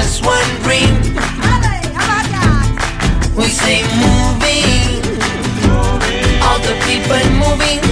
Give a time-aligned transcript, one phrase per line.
[0.00, 0.94] Just one dream.
[3.36, 5.00] We say moving,
[6.40, 7.82] all the people moving.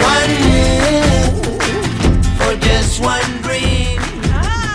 [0.00, 1.36] One move
[2.38, 4.00] for just one dream.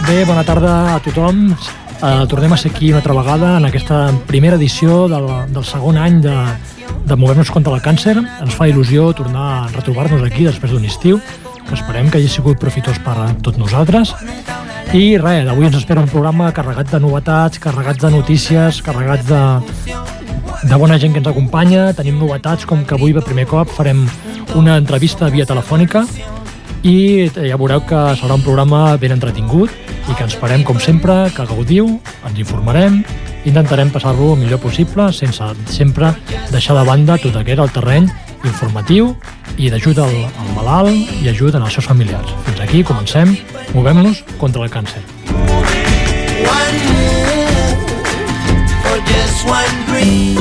[0.06, 1.56] Bé, bona tarda a tothom.
[2.02, 5.98] Uh, tornem a ser aquí una altra vegada en aquesta primera edició del, del segon
[5.98, 6.36] any de,
[7.06, 8.20] de Mover-nos contra el càncer.
[8.22, 11.22] Ens fa il·lusió tornar a retrobar-nos aquí després d'un estiu,
[11.66, 14.14] que esperem que hagi sigut profitós per a tots nosaltres.
[14.94, 19.42] I res, avui ens espera un programa carregat de novetats, carregats de notícies, carregats de,
[20.70, 21.90] de bona gent que ens acompanya.
[21.98, 24.06] Tenim novetats, com que avui per primer cop farem
[24.56, 26.06] una entrevista via telefònica
[26.86, 29.74] i ja veureu que serà un programa ben entretingut
[30.06, 31.96] i que ens farem, com sempre, que gaudiu,
[32.30, 33.02] ens informarem,
[33.46, 36.12] intentarem passar-lo el millor possible, sense sempre
[36.52, 38.10] deixar de banda tot aquest el terreny
[38.46, 39.14] informatiu
[39.58, 42.34] i d'ajuda al, al malalt i ajuda als seus familiars.
[42.46, 43.36] Fins aquí comencem,
[43.74, 45.02] movem-nos contra el càncer.
[46.46, 47.80] One move
[48.84, 50.36] for just one dream.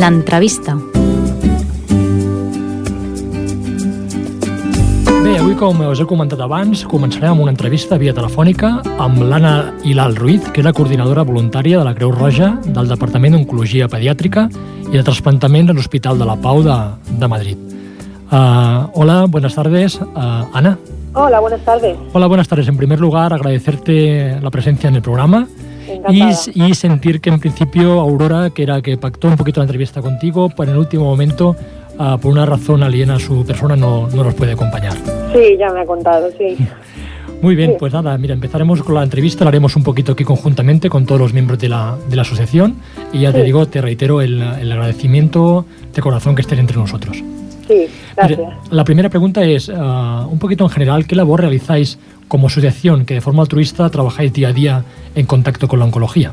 [0.00, 0.79] L'entrevista.
[5.60, 8.70] Com us he comentat abans, començarem amb una entrevista via telefònica
[9.04, 13.36] amb l'Anna Hilal Ruiz, que és la coordinadora voluntària de la Creu Roja del Departament
[13.36, 14.46] d'Oncologia Pediàtrica
[14.88, 16.76] i de Transplantament de l'Hospital de la Pau de,
[17.12, 17.60] de Madrid.
[18.32, 19.98] Uh, hola, buenas tardes.
[20.00, 20.78] Uh, Ana.
[21.12, 21.98] Hola, buenas tardes.
[22.14, 22.68] Hola, buenas tardes.
[22.68, 25.46] En primer lugar, agradecerte la presencia en el programa
[26.08, 26.22] y,
[26.54, 30.48] y sentir que en principio Aurora, que era que pactó un poquito la entrevista contigo,
[30.48, 31.54] pero en el último momento,
[32.02, 34.94] ah, por una razón aliena a su persona, no, no nos puede acompañar.
[35.32, 36.56] Sí, ya me ha contado, sí.
[37.42, 37.76] Muy bien, Sí.
[37.78, 41.20] pues nada, mira, empezaremos con la entrevista, la haremos un poquito aquí conjuntamente con todos
[41.20, 42.76] los miembros de la, de la asociación
[43.14, 43.44] y ya te Sí.
[43.46, 47.16] digo, te reitero el, el agradecimiento de corazón que estés entre nosotros.
[47.16, 48.40] Sí, Mire, gracias.
[48.70, 53.14] la primera pregunta es, ah, un poquito en general, ¿qué labor realizáis como asociación que
[53.14, 54.84] de forma altruista trabajáis día a día
[55.14, 56.32] en contacto con la oncología?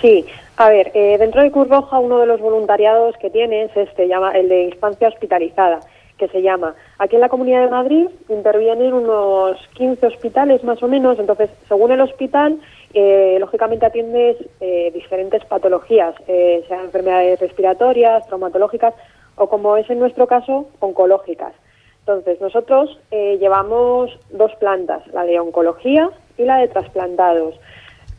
[0.00, 0.24] Sí,
[0.60, 4.08] a ver, eh, dentro de Cruz Roja uno de los voluntariados que tiene es este,
[4.08, 5.80] llama, el de infancia hospitalizada,
[6.18, 6.74] que se llama.
[6.98, 11.92] Aquí en la Comunidad de Madrid intervienen unos 15 hospitales más o menos, entonces según
[11.92, 12.60] el hospital,
[12.92, 18.92] eh, lógicamente atiendes eh, diferentes patologías, eh, sean enfermedades respiratorias, traumatológicas
[19.36, 21.54] o como es en nuestro caso, oncológicas.
[22.00, 27.54] Entonces, nosotros eh, llevamos dos plantas, la de oncología y la de trasplantados.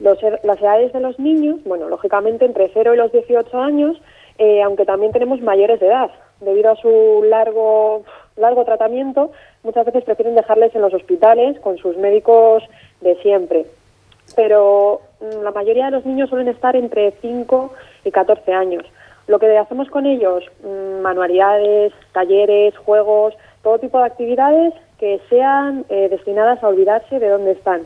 [0.01, 4.01] Los er- las edades de los niños, bueno, lógicamente entre 0 y los 18 años,
[4.37, 6.09] eh, aunque también tenemos mayores de edad.
[6.39, 8.03] Debido a su largo,
[8.35, 9.31] largo tratamiento,
[9.63, 12.63] muchas veces prefieren dejarles en los hospitales con sus médicos
[13.01, 13.65] de siempre.
[14.35, 17.71] Pero mm, la mayoría de los niños suelen estar entre 5
[18.05, 18.83] y 14 años.
[19.27, 25.85] Lo que hacemos con ellos, mm, manualidades, talleres, juegos, todo tipo de actividades que sean
[25.89, 27.81] eh, destinadas a olvidarse de dónde están.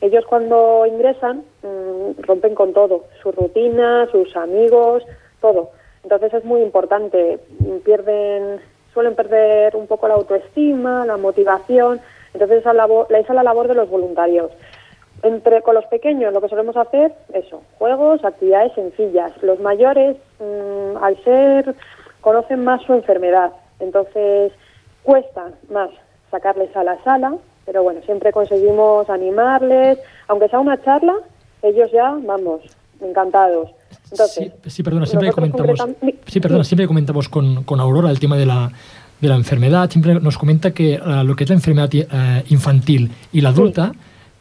[0.00, 5.02] Ellos cuando ingresan mm, rompen con todo, su rutina, sus amigos,
[5.40, 5.70] todo.
[6.04, 8.60] Entonces es muy importante, mm, pierden,
[8.94, 12.00] suelen perder un poco la autoestima, la motivación.
[12.32, 14.52] Entonces esa, labor, esa es la labor de los voluntarios.
[15.22, 19.32] Entre con los pequeños lo que solemos hacer, eso, juegos, actividades sencillas.
[19.42, 21.74] Los mayores, mm, al ser,
[22.20, 24.52] conocen más su enfermedad, entonces
[25.02, 25.90] cuesta más
[26.30, 27.34] sacarles a la sala,
[27.68, 31.12] pero bueno, siempre conseguimos animarles, aunque sea una charla,
[31.62, 32.62] ellos ya, vamos,
[33.02, 33.68] encantados.
[34.10, 35.78] Entonces, sí, sí, perdona, siempre comentamos,
[36.26, 38.72] sí, perdona, siempre comentamos con, con Aurora el tema de la,
[39.20, 39.90] de la enfermedad.
[39.90, 43.92] Siempre nos comenta que eh, lo que es la enfermedad eh, infantil y la adulta,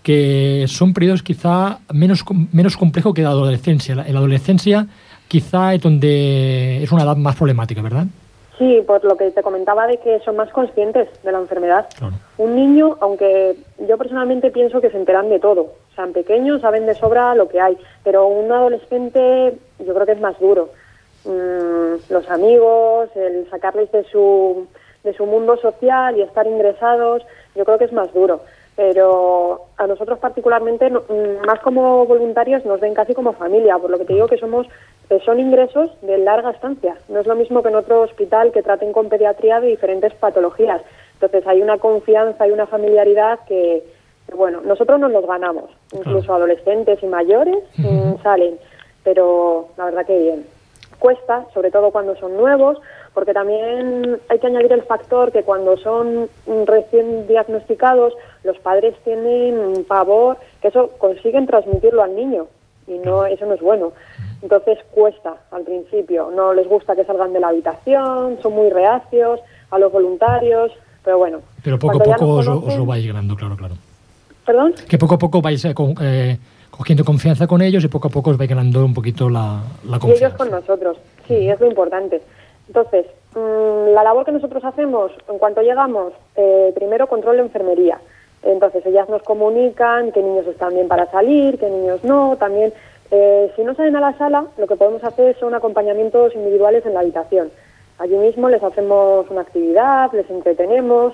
[0.01, 2.23] que son periodos quizá menos,
[2.53, 3.93] menos complejos que la adolescencia.
[3.93, 4.87] La- En la adolescencia
[5.27, 8.05] quizá es donde es una edad más problemática, ¿verdad?
[8.57, 11.87] Sí, por lo que te comentaba de que son más conscientes de la enfermedad.
[11.97, 12.15] Claro.
[12.37, 13.55] Un niño, aunque
[13.87, 17.35] yo personalmente pienso que se enteran de todo, o sea, en pequeños saben de sobra
[17.35, 20.69] lo que hay, pero un adolescente yo creo que es más duro.
[21.25, 24.65] Mm, los amigos, el sacarles de su,
[25.03, 27.23] de su mundo social y estar ingresados,
[27.55, 28.41] yo creo que es más duro.
[28.77, 33.97] Pero a nosotros particularmente, mm, más como voluntarios, nos ven casi como familia, por lo
[33.97, 34.67] que te digo que somos
[35.09, 36.95] eh, son ingresos de larga estancia.
[37.09, 40.81] No es lo mismo que en otro hospital que traten con pediatría de diferentes patologías.
[41.13, 43.83] Entonces hay una confianza y una familiaridad que,
[44.27, 45.71] que, bueno, nosotros nos los ganamos.
[45.91, 48.59] Incluso adolescentes y mayores mm, salen,
[49.03, 50.45] pero la verdad que bien.
[50.99, 52.77] Cuesta, sobre todo cuando son nuevos,
[53.17, 56.29] porque también hay que añadir el factor que cuando son
[56.67, 62.45] recién diagnosticados, los padres tienen pavor, que eso consiguen transmitirlo al niño
[62.87, 63.91] y no eso no es bueno.
[64.43, 69.39] Entonces cuesta al principio, no les gusta que salgan de la habitación, son muy reacios
[69.71, 70.71] a los voluntarios,
[71.03, 71.39] pero bueno.
[71.63, 73.73] Pero poco a poco os, lo- os conocen- lo vais ganando, claro, claro.
[74.45, 74.75] ¿Perdón?
[74.87, 76.37] Que poco a poco vais eh, con- eh,
[76.69, 79.59] cogiendo confianza con ellos y poco a poco os vais ganando un poquito la,
[79.89, 80.25] la Y confianza.
[80.27, 80.97] ellos con nosotros,
[81.27, 82.21] sí, es lo importante.
[82.67, 83.05] Entonces,
[83.35, 87.99] mm, la labor que nosotros hacemos, en cuanto llegamos, eh, primero control de enfermería.
[88.43, 92.37] Entonces, ellas nos comunican qué niños están bien para salir, qué niños no.
[92.37, 92.73] También,
[93.11, 96.93] eh, si no salen a la sala, lo que podemos hacer son acompañamientos individuales en
[96.93, 97.51] la habitación.
[97.99, 101.13] Allí mismo les hacemos una actividad, les entretenemos.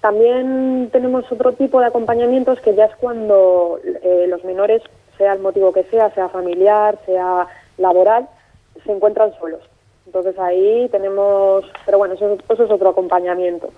[0.00, 4.82] También tenemos otro tipo de acompañamientos que ya es cuando eh, los menores,
[5.16, 7.46] sea el motivo que sea, sea familiar, sea
[7.78, 8.28] laboral,
[8.84, 9.60] se encuentran solos.
[10.06, 13.70] Entonces ahí tenemos, pero bueno, eso, eso es otro acompañamiento.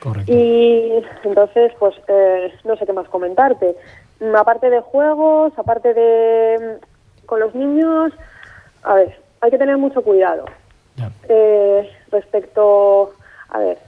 [0.00, 0.32] Correcto.
[0.32, 3.76] Y entonces, pues eh, no sé qué más comentarte.
[4.20, 8.12] Mm, Aparte de juegos, aparte de mm, con los niños,
[8.82, 10.46] a ver, hay que tener mucho cuidado.
[11.28, 13.12] Eh, respecto,
[13.48, 13.78] a ver,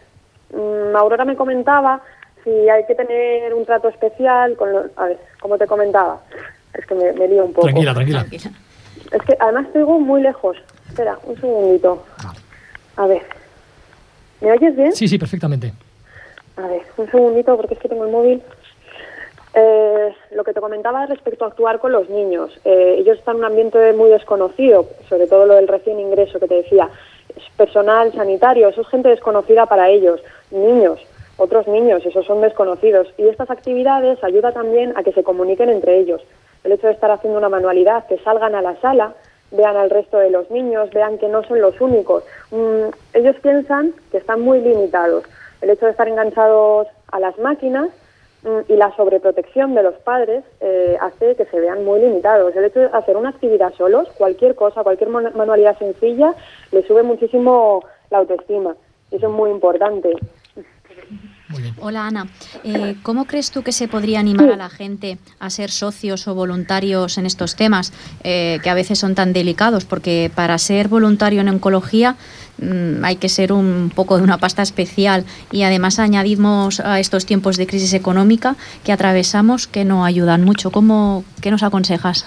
[0.53, 2.01] mm, Aurora me comentaba
[2.45, 6.21] si hay que tener un trato especial con los, a ver, como te comentaba,
[6.75, 7.67] es que me, me lío un poco.
[7.67, 8.21] Tranquila, tranquila.
[8.21, 8.53] Tranquila.
[9.13, 10.57] Es que además te digo muy lejos.
[10.97, 12.05] Espera, un segundito.
[12.97, 13.21] A ver.
[14.41, 14.97] ¿Me oyes bien?
[14.97, 15.75] Sí, sí, perfectamente.
[16.57, 18.43] A ver, un segundito porque es que tengo el móvil.
[19.53, 22.59] Eh, lo que te comentaba respecto a actuar con los niños.
[22.65, 26.49] Eh, ellos están en un ambiente muy desconocido, sobre todo lo del recién ingreso que
[26.49, 26.89] te decía.
[27.29, 30.23] Es personal sanitario, eso es gente desconocida para ellos.
[30.51, 30.99] Niños,
[31.37, 33.09] otros niños, esos son desconocidos.
[33.19, 36.23] Y estas actividades ayudan también a que se comuniquen entre ellos.
[36.65, 39.13] El hecho de estar haciendo una manualidad, que salgan a la sala,
[39.51, 42.25] vean al resto de los niños, vean que no son los únicos.
[42.51, 45.25] Mm, ellos piensan que están muy limitados.
[45.61, 47.89] El hecho de estar enganchados a las máquinas
[48.43, 52.55] mm, y la sobreprotección de los padres eh, hace que se vean muy limitados.
[52.57, 56.35] El hecho de hacer una actividad solos, cualquier cosa, cualquier manualidad sencilla,
[56.73, 58.77] le sube muchísimo la autoestima.
[59.11, 60.13] Eso es muy importante.
[61.49, 61.75] Muy bien.
[61.81, 62.27] Hola Ana,
[62.65, 66.35] Eh, ¿cómo crees tú que se podría animar a la gente a ser socios o
[66.35, 67.93] voluntarios en estos temas
[68.25, 69.85] eh, que a veces son tan delicados?
[69.85, 72.17] Porque para ser voluntario en oncología
[72.59, 77.27] mm, hay que ser un poco de una pasta especial y además añadimos a estos
[77.27, 80.73] tiempos de crisis económica que atravesamos que no ayudan mucho.
[80.73, 82.27] ¿Cómo, ¿Qué nos aconsejas?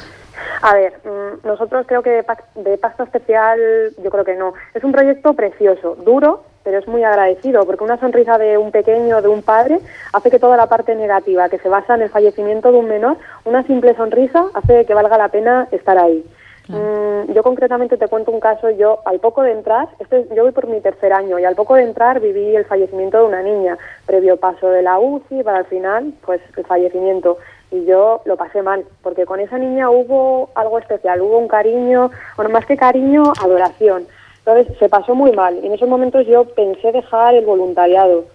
[0.62, 2.26] A ver, mm, nosotros creo que de,
[2.56, 3.60] de pacto especial,
[4.02, 4.54] yo creo que no.
[4.74, 9.22] Es un proyecto precioso, duro, pero es muy agradecido, porque una sonrisa de un pequeño,
[9.22, 9.80] de un padre,
[10.14, 13.18] hace que toda la parte negativa que se basa en el fallecimiento de un menor,
[13.46, 16.24] una simple sonrisa hace que valga la pena estar ahí.
[16.70, 20.52] Mm, yo concretamente te cuento un caso, yo al poco de entrar, este, yo voy
[20.52, 23.76] por mi tercer año y al poco de entrar viví el fallecimiento de una niña,
[24.06, 27.40] previo paso de la UCI para al final, pues el fallecimiento.
[27.72, 32.12] Y yo lo pasé mal, porque con esa niña hubo algo especial, hubo un cariño,
[32.36, 34.06] bueno, más que cariño, adoración.
[34.40, 38.26] Entonces se pasó muy mal y en esos momentos yo pensé dejar el voluntariado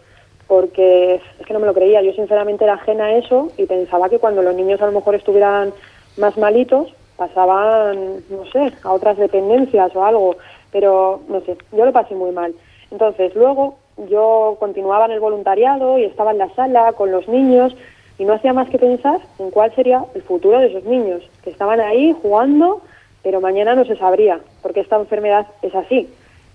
[0.46, 2.02] porque es que no me lo creía.
[2.02, 5.14] Yo sinceramente era ajena a eso y pensaba que cuando los niños a lo mejor
[5.14, 5.73] estuvieran
[6.16, 10.37] más malitos pasaban, no sé, a otras dependencias o algo,
[10.73, 12.54] pero no sé, yo lo pasé muy mal.
[12.90, 13.76] Entonces luego
[14.11, 17.75] yo continuaba en el voluntariado y estaba en la sala con los niños
[18.18, 21.50] y no hacía más que pensar en cuál sería el futuro de esos niños, que
[21.50, 22.80] estaban ahí jugando,
[23.24, 26.08] pero mañana no se sabría, porque esta enfermedad es así.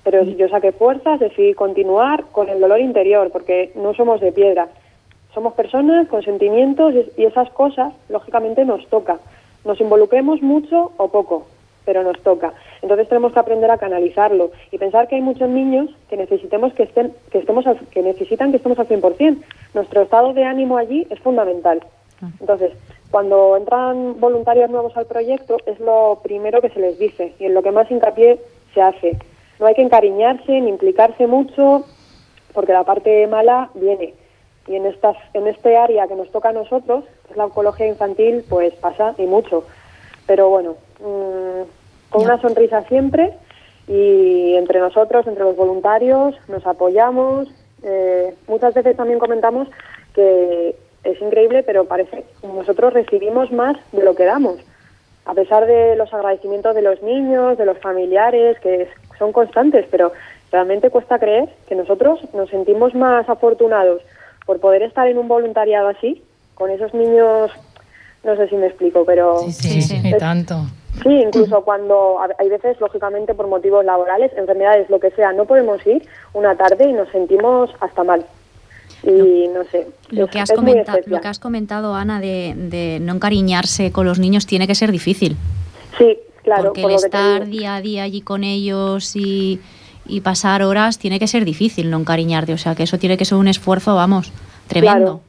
[0.04, 4.70] Pero yo saqué fuerzas, decidí continuar con el dolor interior, porque no somos de piedra.
[5.34, 9.18] Somos personas con sentimientos y- esas cosas, lógicamente, nos toca.
[9.66, 11.48] Nos involucremos mucho o poco,
[11.86, 12.54] pero nos toca.
[12.82, 16.84] Entonces tenemos que aprender a canalizarlo y pensar que hay muchos niños que necesitemos que
[16.84, 19.44] estén, que estemos, al- que necesitan que estemos al 100%.
[19.74, 21.82] Nuestro estado de ánimo allí es fundamental.
[22.40, 22.72] Entonces,
[23.12, 27.54] cuando entran voluntarios nuevos al proyecto, es lo primero que se les dice y en
[27.54, 28.40] lo que más hincapié
[28.74, 29.18] se hace.
[29.60, 31.86] No hay que encariñarse ni implicarse mucho,
[32.54, 34.14] porque la parte mala viene.
[34.68, 37.88] Y en, estas, en este área que nos toca a nosotros, que es la oncología
[37.88, 39.64] infantil, pues pasa y mucho.
[40.28, 43.34] Pero bueno, mm, con una sonrisa siempre
[43.88, 47.48] y entre nosotros, entre los voluntarios, nos apoyamos.
[47.82, 49.68] Eh, muchas veces también comentamos
[50.14, 54.58] que es increíble, pero parece que nosotros recibimos más de lo que damos.
[55.26, 58.88] A pesar de los agradecimientos de los niños, de los familiares, que
[59.18, 60.12] son constantes, pero
[60.52, 64.02] realmente cuesta creer que nosotros nos sentimos más afortunados
[64.46, 66.24] por poder estar en un voluntariado así,
[66.56, 67.52] con esos niños,
[68.24, 69.40] no sé si me explico, pero...
[69.40, 70.56] Sí, sí, Sí, tanto.
[71.04, 75.86] Sí, incluso cuando hay veces, lógicamente, por motivos laborales, enfermedades, lo que sea, no podemos
[75.86, 78.26] ir una tarde y nos sentimos hasta mal.
[79.04, 79.88] Y no, sé.
[80.10, 81.16] Lo que, has es muy comenta- especial.
[81.16, 84.92] lo que has comentado, Ana, de, de no encariñarse con los niños tiene que ser
[84.92, 85.38] difícil.
[85.98, 86.64] Sí, claro.
[86.66, 89.60] porque por el estar día a día allí con ellos y,
[90.06, 92.54] y pasar horas tiene que ser difícil no encariñarte.
[92.54, 94.32] O sea, que eso tiene que ser un esfuerzo, vamos,
[94.68, 95.22] tremendo.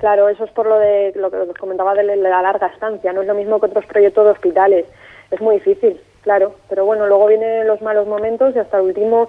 [0.00, 3.12] Claro, claro, eso es por lo de lo que os comentaba de la larga estancia.
[3.12, 4.86] No es lo mismo que otros proyectos de hospitales.
[5.30, 6.54] Es muy difícil, claro.
[6.68, 9.28] Pero bueno, luego vienen los malos momentos y hasta el último,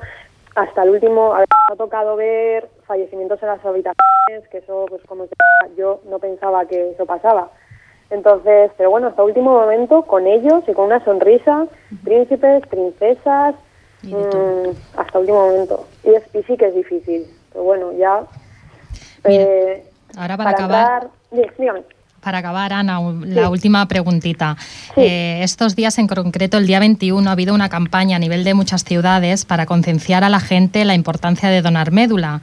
[0.55, 4.85] hasta el último, a ver, me ha tocado ver fallecimientos en las habitaciones, que eso,
[4.89, 5.35] pues como te-
[5.77, 7.49] yo no pensaba que eso pasaba.
[8.09, 11.67] Entonces, pero bueno, hasta el último momento con ellos y con una sonrisa,
[12.03, 13.55] príncipes, princesas,
[14.03, 15.87] mm, hasta el último momento.
[16.03, 18.23] Y, es, y sí que es difícil, pero bueno, ya...
[19.23, 19.83] Mira, eh,
[20.17, 21.83] ahora para acabar- entrar- Dí- dígame.
[22.25, 23.47] Para acabar, Ana, la Sí.
[23.51, 24.57] última preguntita.
[24.95, 25.01] Sí.
[25.01, 28.55] Eh, estos días, en concreto el día 21, ha habido una campaña a nivel de
[28.55, 32.41] muchas ciudades para concienciar a la gente la importancia de donar médula.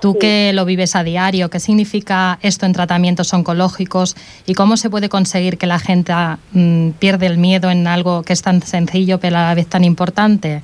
[0.00, 0.18] Tú Sí.
[0.20, 4.16] que lo vives a diario, ¿qué significa esto en tratamientos oncológicos
[4.46, 6.14] y cómo se puede conseguir que la gente
[6.52, 9.84] mm, pierda el miedo en algo que es tan sencillo pero a la vez tan
[9.84, 10.62] importante?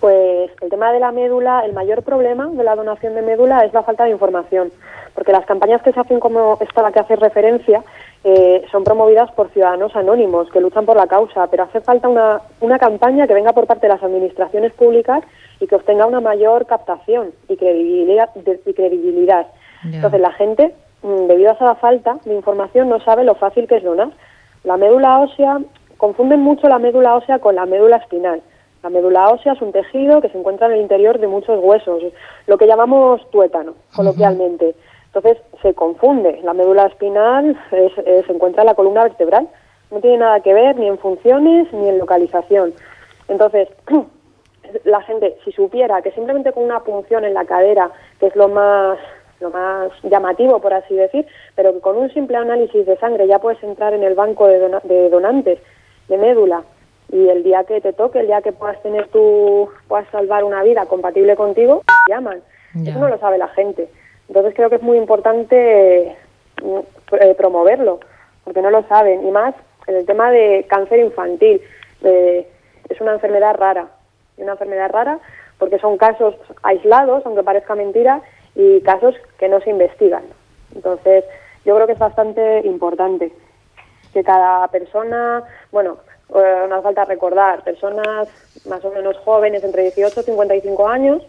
[0.00, 3.72] Pues el tema de la médula, el mayor problema de la donación de médula es
[3.72, 4.72] la falta de información,
[5.14, 7.82] porque las campañas que se hacen como esta a la que hace referencia
[8.24, 12.40] eh, son promovidas por ciudadanos anónimos que luchan por la causa, pero hace falta una,
[12.60, 15.22] una campaña que venga por parte de las administraciones públicas
[15.60, 18.30] y que obtenga una mayor captación y credibilidad.
[18.66, 19.46] y credibilidad.
[19.84, 23.76] Entonces la gente, mm, debido a esa falta de información, no sabe lo fácil que
[23.76, 24.10] es donar.
[24.64, 25.58] La médula ósea,
[25.96, 28.42] confunden mucho la médula ósea con la médula espinal.
[28.82, 32.02] La médula ósea es un tejido que se encuentra en el interior de muchos huesos,
[32.46, 34.74] lo que llamamos tuétano, coloquialmente.
[35.12, 36.40] Entonces se confunde.
[36.42, 39.48] La médula espinal es- es- se encuentra en la columna vertebral.
[39.90, 42.72] No tiene nada que ver ni en funciones ni en localización.
[43.28, 43.68] Entonces,
[44.84, 48.48] la gente, si supiera que simplemente con una punción en la cadera, que es lo
[48.48, 48.98] más
[49.40, 51.26] lo más llamativo, por así decir,
[51.56, 54.58] pero que con un simple análisis de sangre ya puedes entrar en el banco de,
[54.84, 55.58] de donantes
[56.08, 56.62] de médula
[57.10, 60.62] y el día que te toque, el día que puedas tener tu, puedas salvar una
[60.62, 62.42] vida compatible contigo, te llaman.
[62.74, 62.90] Ya.
[62.90, 63.88] Eso no lo sabe la gente.
[64.30, 66.16] Entonces creo que es muy importante
[66.62, 66.78] mm,
[67.20, 67.98] eh, promoverlo,
[68.44, 69.26] porque no lo saben.
[69.26, 69.56] Y más
[69.88, 71.60] en el tema de cáncer infantil.
[72.02, 73.88] es una enfermedad rara.
[74.36, 75.18] Una enfermedad rara
[75.58, 78.22] porque son casos aislados, aunque parezca mentira,
[78.54, 80.22] y casos que no se investigan.
[80.74, 81.24] Entonces,
[81.64, 83.32] yo creo que es bastante importante
[84.12, 85.98] que cada persona, bueno,
[86.34, 88.28] eh, no hace falta recordar, personas
[88.64, 91.22] más o menos jóvenes, entre 18 y 55 años,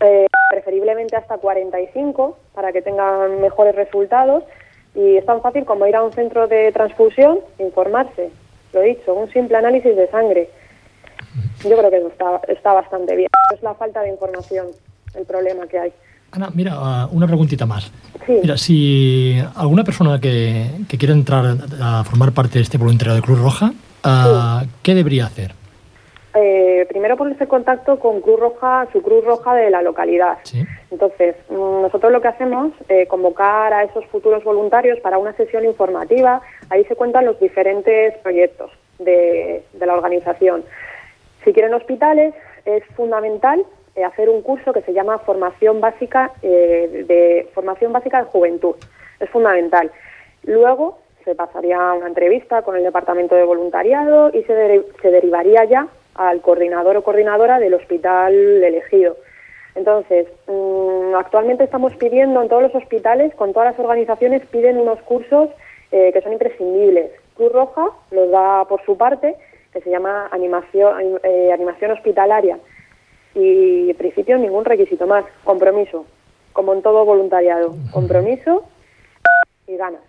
[0.00, 4.44] eh, preferiblemente hasta 45, para que tengan mejores resultados.
[4.94, 8.30] Y es tan fácil como ir a un centro de transfusión informarse.
[8.74, 10.50] Lo he dicho, un simple análisis de sangre.
[11.64, 13.28] Yo creo que eso está, está bastante bien.
[13.54, 14.66] Es la falta de información
[15.14, 15.92] el problema que hay.
[16.32, 17.90] Ana, mira, ah, una preguntita más.
[18.26, 18.38] Sí.
[18.42, 23.22] Mira, si alguna persona que, que quiera entrar a formar parte de este voluntariado de
[23.22, 23.72] Cruz Roja,
[24.04, 25.54] ah, ¿qué debería hacer?
[26.34, 30.38] Eh, primero ponerse en contacto con Cruz Roja, su Cruz Roja de la localidad.
[30.44, 30.64] Sí.
[30.90, 35.64] Entonces, mm, nosotros lo que hacemos es convocar a esos futuros voluntarios para una sesión
[35.64, 36.40] informativa.
[36.70, 40.64] Ahí se cuentan los diferentes proyectos de, de la organización.
[41.44, 42.34] Si quieren hospitales,
[42.64, 48.22] es fundamental eh, hacer un curso que se llama Formación Básica eh, de Formación Básica
[48.22, 48.74] de Juventud.
[49.20, 49.90] Es fundamental.
[50.44, 55.88] Luego se pasaría una entrevista con el departamento de voluntariado y se, se derivaría ya
[56.14, 59.16] al coordinador o coordinadora del hospital elegido.
[59.74, 65.00] Entonces, mm, actualmente estamos pidiendo en todos los hospitales, con todas las organizaciones, piden unos
[65.02, 65.48] cursos
[65.90, 67.10] eh, que son imprescindibles.
[67.36, 69.34] Cruz Roja los da por su parte,
[69.72, 72.58] que se llama animación, anim- eh, animación hospitalaria.
[73.34, 75.24] Y en principio ningún requisito más.
[75.44, 76.04] Compromiso,
[76.52, 77.74] como en todo voluntariado.
[77.92, 78.64] Compromiso
[79.66, 80.02] y ganas.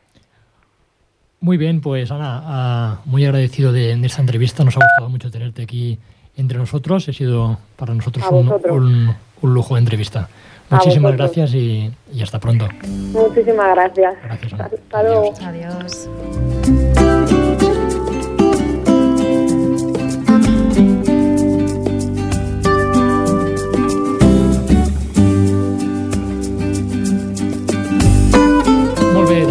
[1.43, 4.63] Muy bien, pues Ana, ah, muy agradecido de, de esta entrevista.
[4.63, 5.99] Nos ha gustado mucho tenerte aquí
[6.37, 7.09] entre nosotros.
[7.09, 8.77] Ha sido para nosotros un, vosotros.
[8.77, 10.29] un- un lujo de entrevista.
[10.69, 12.65] Muchísimas gracias y, y hasta pronto.
[13.11, 14.13] Muchísimas gracias.
[14.23, 14.69] Gracias, Ana.
[14.71, 15.33] Hasta luego.
[15.45, 16.07] Adiós.
[16.07, 17.53] Adiós.
[29.13, 29.45] Molt bé,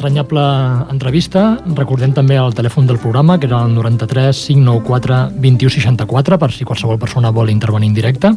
[0.00, 0.42] entranyable
[0.88, 1.58] entrevista.
[1.76, 6.98] Recordem també el telèfon del programa, que era el 93 594 2164, per si qualsevol
[6.98, 8.30] persona vol intervenir en directe.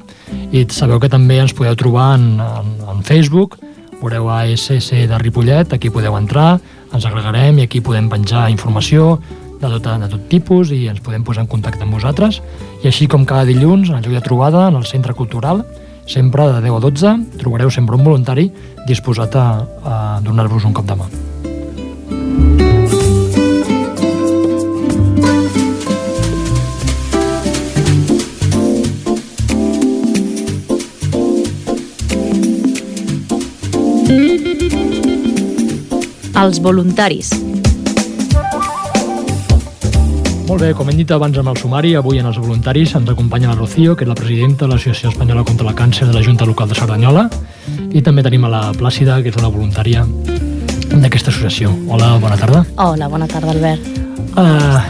[0.51, 3.55] I sabeu que també ens podeu trobar en, en, en Facebook,
[4.01, 6.59] veureu ASS de Ripollet, aquí podeu entrar,
[6.91, 9.21] ens agregarem i aquí podem penjar informació
[9.61, 12.41] de tot, de tot tipus i ens podem posar en contacte amb vosaltres.
[12.83, 15.63] I així com cada dilluns, en el lloc de trobada, en el Centre Cultural,
[16.05, 18.49] sempre de 10 a 12, trobareu sempre un voluntari
[18.83, 21.07] disposat a, a donar-vos un cop de mà.
[36.43, 37.29] Els voluntaris.
[40.43, 43.53] Molt bé, com hem dit abans amb el sumari, avui en els voluntaris ens acompanya
[43.53, 46.43] la Rocío, que és la presidenta de l'Associació Espanyola contra el Càncer de la Junta
[46.43, 47.29] Local de Cerdanyola,
[47.95, 51.71] i també tenim a la Plàcida, que és una voluntària d'aquesta associació.
[51.87, 52.65] Hola, bona tarda.
[52.75, 53.87] Hola, bona tarda, Albert.
[54.35, 54.83] Uh,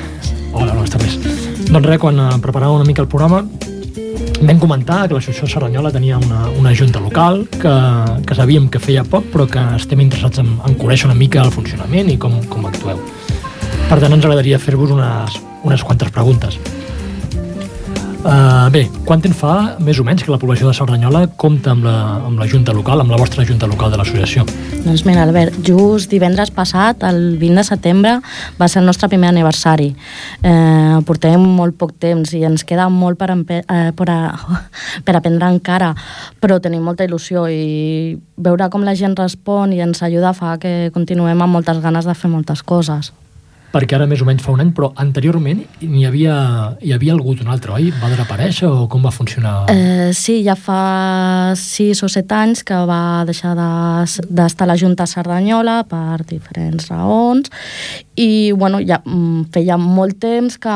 [0.57, 1.19] hola, bones tardes.
[1.69, 3.43] Doncs res, quan uh, preparàvem una mica el programa,
[4.41, 7.73] vam comentar que l'associació Cerdanyola tenia una, una junta local que,
[8.27, 11.53] que sabíem que feia poc però que estem interessats en, en conèixer una mica el
[11.53, 13.01] funcionament i com, com actueu.
[13.89, 16.57] Per tant, ens agradaria fer-vos unes, unes quantes preguntes.
[18.23, 19.53] Uh, bé, quant temps fa,
[19.83, 21.95] més o menys, que la població de Cerdanyola compta amb la,
[22.29, 24.45] amb la junta local, amb la vostra junta local de l'associació?
[24.85, 28.13] Doncs mira, Albert, just divendres passat, el 20 de setembre,
[28.55, 29.89] va ser el nostre primer aniversari.
[30.39, 34.19] Eh, portem molt poc temps i ens queda molt per, eh, per, a,
[35.05, 35.91] per aprendre encara,
[36.39, 40.93] però tenim molta il·lusió i veure com la gent respon i ens ajuda fa que
[40.95, 43.11] continuem amb moltes ganes de fer moltes coses
[43.73, 46.35] perquè ara més o menys fa un any, però anteriorment n'hi havia,
[46.83, 47.89] hi havia algú un altre, oi?
[48.01, 49.65] Va desaparèixer o com va funcionar?
[49.73, 55.07] Eh, sí, ja fa sis o set anys que va deixar d'estar de, la Junta
[55.09, 57.49] Cerdanyola per diferents raons
[58.15, 60.75] i bueno, ja mm, feia molt temps que,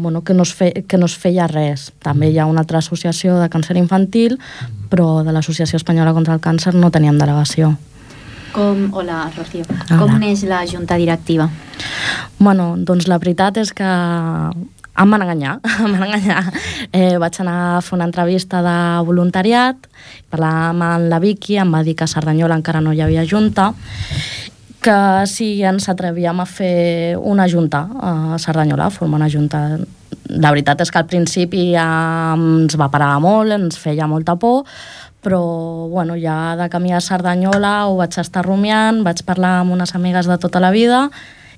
[0.00, 1.90] bueno, que, no es fe, que no es feia res.
[2.00, 4.38] També hi ha una altra associació de càncer infantil,
[4.88, 7.74] però de l'Associació Espanyola contra el Càncer no teníem delegació.
[8.52, 9.64] Com, hola, Rocío.
[9.68, 9.98] Hola.
[10.00, 11.48] Com neix la junta directiva?
[12.38, 13.86] Bueno, doncs la veritat és que
[14.98, 16.42] em van enganyar, em van enganyar.
[16.92, 19.88] Eh, vaig anar a fer una entrevista de voluntariat,
[20.30, 23.72] parlar amb la Vicky, em va dir que a Cerdanyola encara no hi havia junta,
[24.82, 29.78] que si ens atrevíem a fer una junta a Cerdanyola, a formar una junta.
[30.28, 31.88] La veritat és que al principi ja
[32.36, 34.66] ens va parar molt, ens feia molta por,
[35.22, 39.94] però bueno, ja de camí a Cerdanyola ho vaig estar rumiant, vaig parlar amb unes
[39.94, 41.08] amigues de tota la vida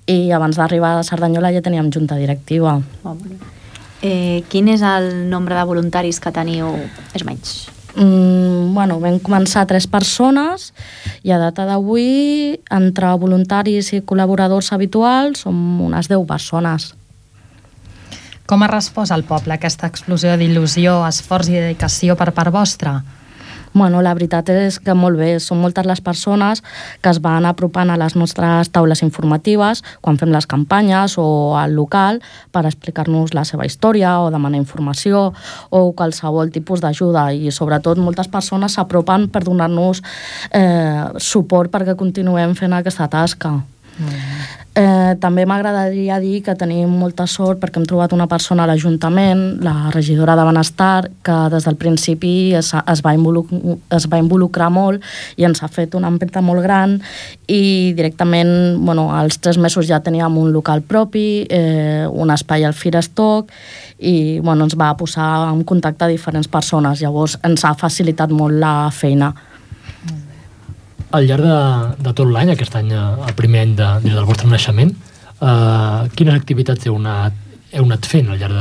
[0.06, 2.80] i abans d'arribar a Cerdanyola ja teníem junta directiva.
[3.04, 3.16] Oh,
[4.02, 6.72] eh, quin és el nombre de voluntaris que teniu,
[7.14, 7.68] és menys?
[7.96, 10.70] Mm, bueno, vam començar tres persones
[11.26, 16.94] i a data d'avui, entre voluntaris i col·laboradors habituals, som unes 10 persones.
[18.46, 23.00] Com ha respost el poble aquesta explosió d'il·lusió, esforç i dedicació per part vostra?
[23.72, 26.62] Bueno, la veritat és que molt bé, són moltes les persones
[27.02, 31.76] que es van apropant a les nostres taules informatives quan fem les campanyes o al
[31.78, 32.18] local
[32.50, 35.30] per explicar-nos la seva història o demanar informació
[35.70, 40.02] o qualsevol tipus d'ajuda i sobretot moltes persones s'apropen per donar-nos
[40.50, 43.60] eh, suport perquè continuem fent aquesta tasca.
[44.80, 49.58] Eh, també m'agradaria dir que tenim molta sort perquè hem trobat una persona a l'Ajuntament,
[49.66, 55.02] la regidora de Benestar, que des del principi es, es, va es va involucrar molt
[55.36, 57.00] i ens ha fet una empenta molt gran
[57.50, 62.78] i directament, bueno, als tres mesos ja teníem un local propi, eh, un espai al
[62.78, 63.50] Firestock
[63.98, 68.74] i bueno, ens va posar en contacte diferents persones, llavors ens ha facilitat molt la
[68.94, 69.34] feina
[71.10, 71.58] al llarg de,
[72.04, 74.94] de tot l'any, aquest any, eh, el primer any de, des del vostre naixement,
[75.40, 77.36] eh, quines activitats heu anat,
[77.74, 78.56] heu anat fent al llarg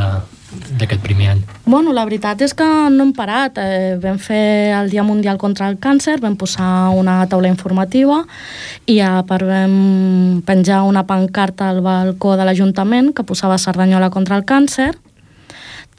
[0.80, 1.42] d'aquest primer any?
[1.70, 3.60] Bueno, la veritat és que no hem parat.
[3.62, 8.24] Eh, vam fer el Dia Mundial contra el Càncer, vam posar una taula informativa
[8.90, 14.40] i a part vam penjar una pancarta al balcó de l'Ajuntament que posava Cerdanyola contra
[14.40, 14.96] el càncer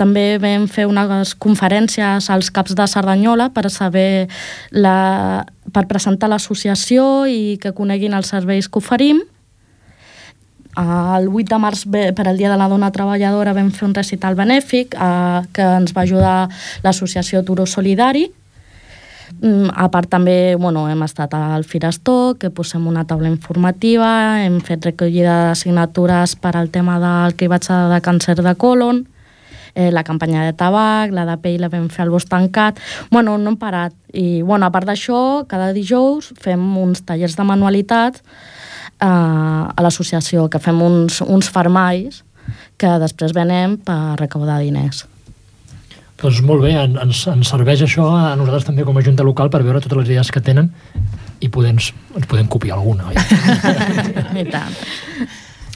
[0.00, 4.28] també vam fer unes conferències als caps de Cerdanyola per saber
[4.72, 9.22] la, per presentar l'associació i que coneguin els serveis que oferim.
[10.78, 14.36] El 8 de març, per al Dia de la Dona Treballadora, vam fer un recital
[14.38, 16.36] benèfic eh, que ens va ajudar
[16.84, 18.28] l'associació Turo Solidari.
[19.40, 24.60] Mm, a part també bueno, hem estat al Firestó, que posem una taula informativa, hem
[24.60, 29.04] fet recollida de signatures per al tema del cribatge de càncer de colon,
[29.74, 32.80] eh, la campanya de tabac, la de pell la vam fer al bosc tancat,
[33.10, 33.92] bueno, no hem parat.
[34.12, 38.22] I bueno, a part d'això, cada dijous fem uns tallers de manualitats
[39.00, 42.22] a l'associació, que fem uns, uns farmalls
[42.80, 45.06] que després venem per recaudar diners.
[46.20, 49.48] Doncs molt bé, en- ens, ens serveix això a nosaltres també com a Junta Local
[49.48, 50.68] per veure totes les idees que tenen
[51.40, 53.06] i poder, ens, ens podem copiar alguna.
[53.08, 53.14] Oi?
[54.42, 54.74] I tant.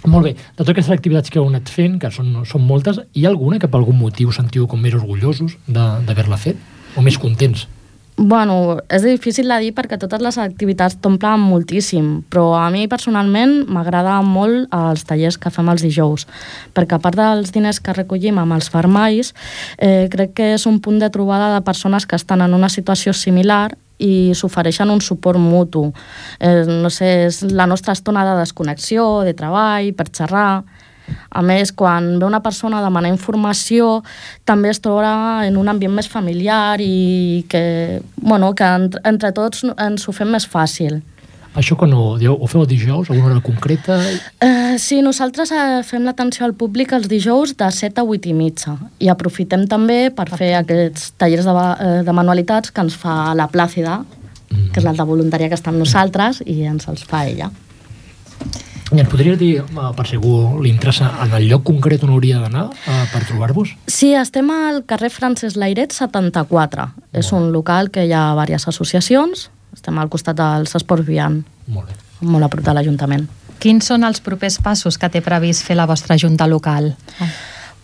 [0.05, 3.25] Molt bé, de totes aquestes activitats que heu anat fent, que són, són moltes, hi
[3.25, 6.61] ha alguna que per algun motiu sentiu com més orgullosos d'haver-la fet?
[6.95, 7.67] O més contents?
[8.17, 13.65] Bueno, és difícil de dir perquè totes les activitats t'omplen moltíssim, però a mi personalment
[13.67, 16.29] m'agrada molt els tallers que fem els dijous,
[16.79, 19.33] perquè a part dels diners que recollim amb els farmalls,
[19.79, 23.13] eh, crec que és un punt de trobada de persones que estan en una situació
[23.13, 25.87] similar i s'ofereixen un suport mutu.
[26.41, 30.65] Eh, no sé, és la nostra estona de desconnexió, de treball, per xerrar...
[31.37, 33.99] A més, quan ve una persona a demanar informació,
[34.49, 39.67] també es troba en un ambient més familiar i que, bueno, que entre, entre tots
[39.69, 41.03] ens ho fem més fàcil.
[41.55, 44.01] Això quan ho, dieu, ho feu dijous, alguna hora concreta?
[44.43, 48.35] Eh, sí, nosaltres eh, fem l'atenció al públic els dijous de 7 a 8 i
[48.35, 53.35] mitja i aprofitem també per fer aquests tallers de, eh, de manualitats que ens fa
[53.39, 54.01] la Plàcida,
[54.51, 57.53] que és l'alta voluntària que està amb nosaltres i ens els fa ella.
[58.93, 62.13] I ens podries dir, eh, per si algú li interessa, en el lloc concret on
[62.15, 63.77] hauria d'anar eh, per trobar-vos?
[63.87, 66.91] Sí, estem al carrer Francesc Lairet 74.
[67.15, 69.49] És un local que hi ha diverses associacions.
[69.75, 71.95] Estem al costat dels Esports Vian, Molt bé.
[72.21, 73.27] molt a prop de l'Ajuntament.
[73.59, 76.95] Quins són els propers passos que té previst fer la vostra Junta Local?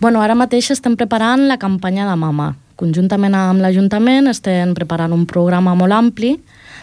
[0.01, 2.55] Bueno, ara mateix estem preparant la campanya de mama.
[2.81, 6.39] Conjuntament amb l'Ajuntament estem preparant un programa molt ampli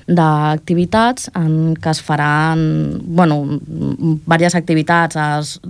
[0.07, 2.61] d'activitats en què es faran
[3.03, 5.17] bueno, diverses activitats.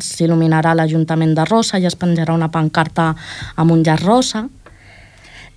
[0.04, 3.14] S'il·luminarà l'Ajuntament de Rosa i es penjarà una pancarta
[3.56, 4.46] amb un llaç rosa.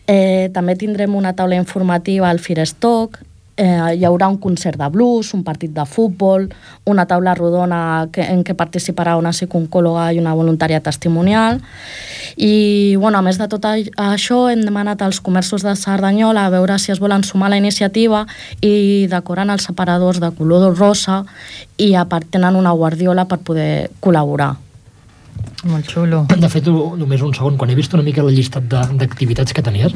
[0.07, 3.21] Eh, també tindrem una taula informativa al Firestock,
[3.61, 6.49] eh, hi haurà un concert de blues, un partit de futbol,
[6.89, 11.61] una taula rodona que, en què participarà una psicooncòloga i una voluntària testimonial.
[12.41, 16.55] I, bueno, a més de tot ai- això, hem demanat als comerços de Cerdanyola a
[16.57, 18.25] veure si es volen sumar a la iniciativa
[18.65, 21.25] i decoren els separadors de color rosa
[21.77, 24.55] i a part tenen una guardiola per poder col·laborar.
[25.65, 26.27] Molt xulo.
[26.41, 29.63] De fet, només un segon, quan he vist una mica el llistat de- d'activitats que
[29.63, 29.93] tenies,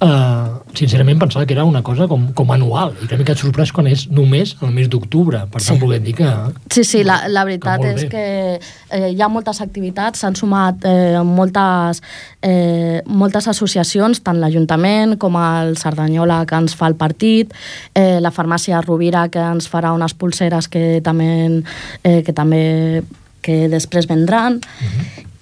[0.00, 3.70] eh, sincerament pensava que era una cosa com, com anual, i que m'he quedat sorprès
[3.72, 5.44] quan és només el mes d'octubre.
[5.50, 5.80] Per tant, Sí.
[5.80, 6.28] volem dir que...
[6.70, 8.08] Sí, sí, la, la veritat Que és bé.
[8.08, 12.02] que eh, hi ha moltes activitats, s'han sumat eh, moltes,
[12.42, 17.54] eh, moltes associacions, tant l'Ajuntament com el Cerdanyola que ens fa el partit,
[17.94, 21.62] eh, la farmàcia Rovira que ens farà unes pulseres que també,
[22.02, 23.02] eh, que també
[23.44, 24.60] que després vendran.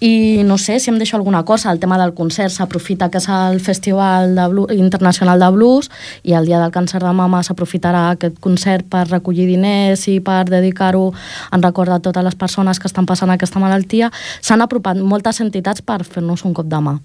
[0.02, 3.28] I no sé si em deixo alguna cosa el tema del concert s'aprofita que és
[3.30, 5.92] el Festival de Blues, Internacional de Blues
[6.26, 10.42] i el dia del càncer de mama s'aprofitarà aquest concert per recollir diners i per
[10.50, 11.12] dedicar-ho
[11.54, 14.10] en record de totes les persones que estan passant aquesta malaltia.
[14.42, 16.96] S'han apropat moltes entitats per fer-nos un cop de mà.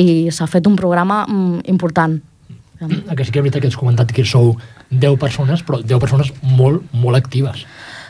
[0.00, 2.16] I s'ha fet un programa mm, important.
[2.80, 4.56] Que sí que és veritat que has comentat que sou
[4.88, 7.66] 10 persones, però 10 persones molt, molt actives.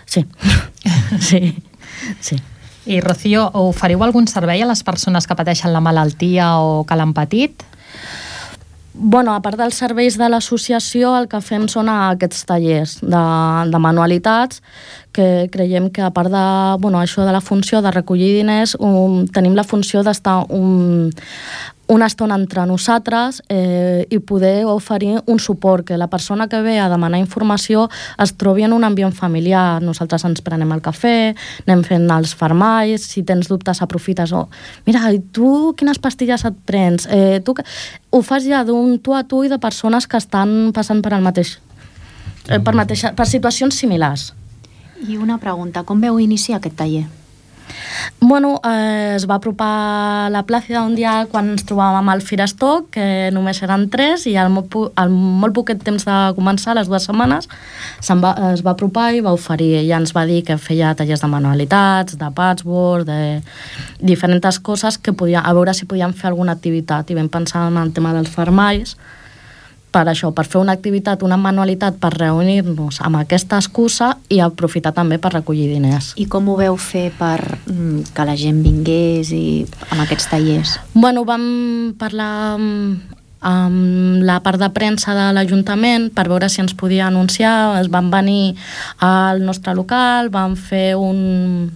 [0.06, 0.24] sí,
[1.18, 1.56] sí,
[2.20, 2.40] sí
[2.84, 7.12] I, Rocío, oferiu algun servei a les persones que pateixen la malaltia o que l'han
[7.14, 7.62] patit?
[8.92, 13.22] Bueno, a part dels serveis de l'associació, el que fem són aquests tallers de,
[13.72, 14.60] de manualitats
[15.16, 16.44] que creiem que a part de
[16.82, 21.08] bueno, això de la funció de recollir diners, um, tenim la funció d'estar un,
[21.92, 26.78] una estona entre nosaltres eh, i poder oferir un suport, que la persona que ve
[26.81, 29.83] a demanar informació es trobi en un ambient familiar.
[29.85, 31.35] Nosaltres ens prenem el cafè,
[31.66, 34.33] anem fent els farmalls, si tens dubtes aprofites.
[34.33, 34.48] Oh,
[34.87, 37.07] mira, i tu quines pastilles et prens?
[37.12, 37.66] Eh, tu que...
[38.12, 41.24] Ho fas ja d'un tu a tu i de persones que estan passant per el
[41.24, 41.59] mateix
[42.48, 44.33] eh, per, mateixa, per situacions similars.
[45.09, 47.07] I una pregunta, com veu iniciar aquest taller?
[48.20, 53.30] Bueno, eh, es va apropar la Plàcida un dia quan ens trobàvem al Firestock, que
[53.35, 57.48] només eren tres, i al molt, al molt poquet temps de començar, les dues setmanes,
[58.00, 59.72] se'n va, es va apropar i va oferir.
[59.82, 63.40] Ella ens va dir que feia tallers de manualitats, de patchwork, de
[64.00, 67.11] diferents coses que podia, a veure si podíem fer alguna activitat.
[67.11, 68.96] I vam pensar en el tema dels farmalls,
[69.92, 74.94] per això, per fer una activitat, una manualitat, per reunir-nos amb aquesta excusa i aprofitar
[74.96, 76.14] també per recollir diners.
[76.16, 79.44] I com ho veu fer per mm, que la gent vingués i
[79.90, 80.78] amb aquests tallers?
[80.94, 81.44] Bueno, vam
[82.00, 87.76] parlar amb, amb la part de premsa de l'Ajuntament per veure si ens podia anunciar.
[87.83, 88.57] Es van venir
[89.05, 91.68] al nostre local, van fer un,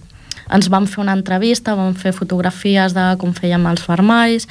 [0.53, 4.47] ens van fer una entrevista, vam fer fotografies de com fèiem els fermalls,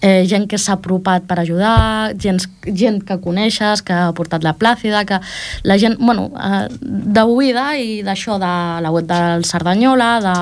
[0.00, 4.54] eh, gent que s'ha apropat per ajudar, gent, gent que coneixes, que ha portat la
[4.58, 5.20] plàcida, que
[5.64, 10.36] la gent, bueno, eh, d'oïda i d'això de la web del Cerdanyola de,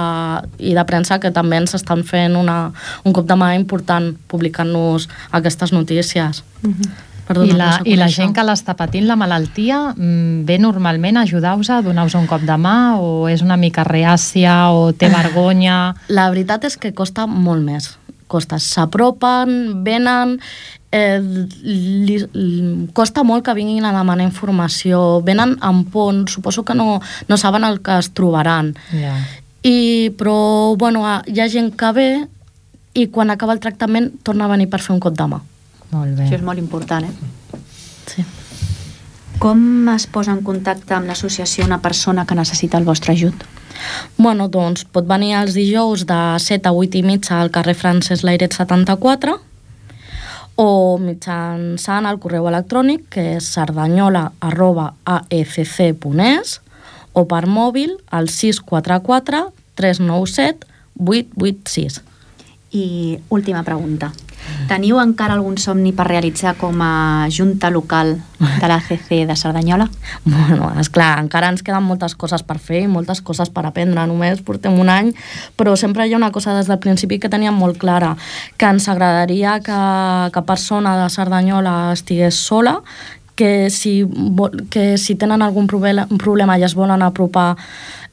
[0.70, 2.72] i de premsa que també ens estan fent una,
[3.04, 6.42] un cop de mà important publicant-nos aquestes notícies.
[6.62, 7.05] Mm -hmm.
[7.26, 11.18] Per I la, a I la gent que l'està patint la malaltia mm, ve normalment
[11.18, 15.10] a ajudar-vos, a donar-vos un cop de mà o és una mica reàcia o té
[15.12, 15.96] vergonya?
[16.18, 17.96] La veritat és que costa molt més.
[18.30, 20.36] Costa, s'apropen, venen,
[20.90, 26.74] eh, li, li, costa molt que vinguin a demanar informació, venen amb por, suposo que
[26.74, 28.74] no, no saben el que es trobaran.
[28.90, 29.14] Ja.
[29.66, 32.10] I, però, bueno, hi ha gent que ve
[32.96, 35.42] i quan acaba el tractament torna a venir per fer un cop de mà.
[35.96, 36.26] Molt bé.
[36.26, 37.60] Això és molt important, eh?
[38.12, 38.24] Sí.
[39.40, 43.44] Com es posa en contacte amb l'associació una persona que necessita el vostre ajut?
[44.16, 48.24] Bueno, doncs pot venir els dijous de 7 a 8 i mitja al carrer Francesc
[48.24, 49.36] Lairet 74
[50.56, 56.60] o mitjançant el correu electrònic que és sardanyola arroba aefc.es
[57.12, 59.42] o per mòbil al 644
[59.76, 62.00] 397 886.
[62.72, 64.12] I última pregunta.
[64.66, 69.88] Teniu encara algun somni per realitzar com a junta local de l'ACC de Cerdanyola?
[70.26, 74.04] Bueno, esclar, encara ens queden moltes coses per fer i moltes coses per aprendre.
[74.10, 75.12] Només portem un any,
[75.56, 78.16] però sempre hi ha una cosa des del principi que teníem molt clara,
[78.58, 79.80] que ens agradaria que,
[80.34, 82.80] que persona de Cerdanyola estigués sola,
[83.36, 84.04] que si,
[84.70, 87.54] que si tenen algun problema i es volen apropar,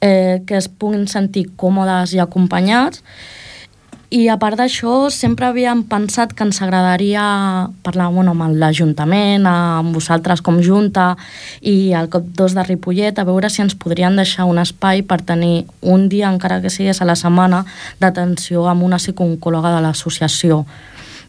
[0.01, 3.01] eh, que es puguin sentir còmodes i acompanyats,
[4.13, 7.23] i a part d'això, sempre havíem pensat que ens agradaria
[7.81, 11.15] parlar bueno, amb l'Ajuntament, amb vosaltres com Junta
[11.65, 15.23] i al COP 2 de Ripollet, a veure si ens podrien deixar un espai per
[15.25, 17.63] tenir un dia, encara que sigués a la setmana,
[18.03, 20.61] d'atenció amb una psicooncòloga de l'associació.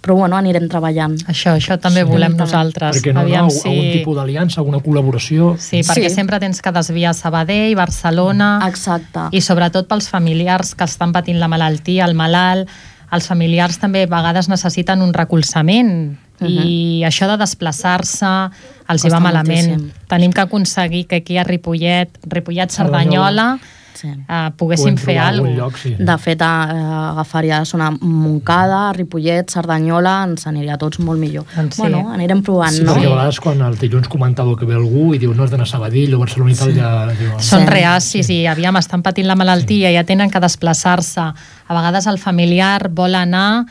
[0.04, 1.14] Però bueno, anirem treballant.
[1.32, 2.08] Això, això també Sí.
[2.10, 2.98] volem nosaltres.
[2.98, 5.54] Perquè no, no, Aviam algun tipus d'aliança, alguna col·laboració...
[5.58, 6.14] Sí, perquè Sí.
[6.14, 8.60] sempre tens que desviar Sabadell, Barcelona...
[8.68, 9.30] Exacte.
[9.32, 12.68] I sobretot pels familiars que estan patint la malaltia, el malalt,
[13.10, 19.16] els familiars també a vegades necessiten un recolzament i això de desplaçar-se els hi va
[19.16, 19.68] Costa malament.
[19.70, 20.06] moltíssim.
[20.10, 23.58] Tenim que aconseguir que aquí a Ripollet, Ripollet-Cerdanyola,
[23.94, 24.08] Sí.
[24.08, 25.94] eh, poguéssim fer alguna lloc, sí.
[25.98, 31.44] De fet, eh, agafaria una Montcada, Ripollet, Cerdanyola, ens aniria a tots molt millor.
[31.56, 31.82] Doncs sí.
[31.82, 32.94] Bueno, anirem provant, Sí, no?
[32.94, 35.64] perquè a vegades quan el dilluns comentava que ve algú i diu no has d'anar
[35.66, 36.92] a Sabadell o Barcelona i tal, ja...
[37.14, 37.70] Diu, Són Sí.
[37.70, 41.20] reacis i aviam, estan patint la malaltia, ja tenen que desplaçar-se.
[41.66, 43.64] A vegades el familiar vol anar,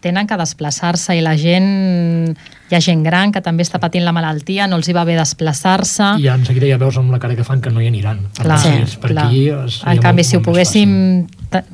[0.00, 2.36] tenen que desplaçar-se i la gent...
[2.66, 5.14] Hi ha gent gran que també està patint la malaltia, no els hi va bé
[5.14, 6.16] desplaçar-se.
[6.18, 8.24] I en seguida ja veus amb la cara que fan que no hi aniran.
[8.34, 9.26] Per Clar, Sí, per clar.
[9.28, 11.26] aquí es- en canvi, molt- si ho poguéssim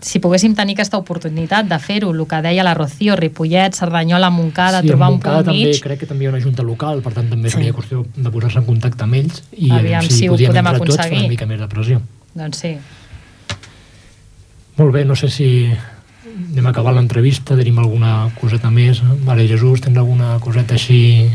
[0.02, 4.82] si poguéssim tenir aquesta oportunitat de fer-ho, el que deia la Rocío, Ripollet, Cerdanyola, Montcada,
[4.82, 6.62] sí, trobar en un Montcada punt també mig, crec que també hi ha una junta
[6.62, 7.56] local, per tant també Sí.
[7.56, 10.78] seria qüestió de posar-se en contacte amb ells i Aviam si ho podíem podem entre
[10.78, 11.18] tots fer aconseguir.
[11.24, 12.02] una mica més de pressió.
[12.34, 12.76] doncs sí.
[14.76, 15.70] Molt bé, no sé si
[16.32, 19.02] anem a acabar l'entrevista, tenim alguna coseta més.
[19.26, 21.30] Vale, Jesús, tens alguna coseta així...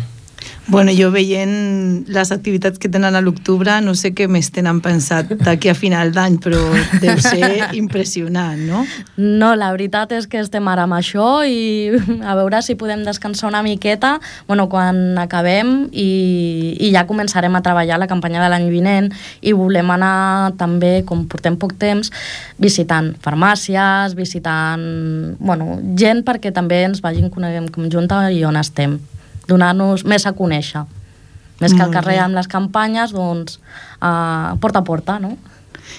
[0.68, 5.30] Bueno, jo veient les activitats que tenen a l'octubre, no sé què més tenen pensat
[5.46, 6.60] d'aquí a final d'any, però
[7.00, 8.84] deu ser impressionant, no?
[9.16, 13.48] No, la veritat és que estem ara amb això i a veure si podem descansar
[13.48, 18.68] una miqueta bueno, quan acabem i, i ja començarem a treballar la campanya de l'any
[18.74, 22.12] vinent i volem anar també, com portem poc temps,
[22.60, 29.00] visitant farmàcies, visitant bueno, gent perquè també ens vagin coneguem com junta i on estem,
[29.48, 30.84] donar-nos més a conèixer.
[31.58, 32.24] Més que al carrer bé.
[32.24, 33.58] amb les campanyes, doncs,
[33.98, 35.36] uh, porta a porta, no?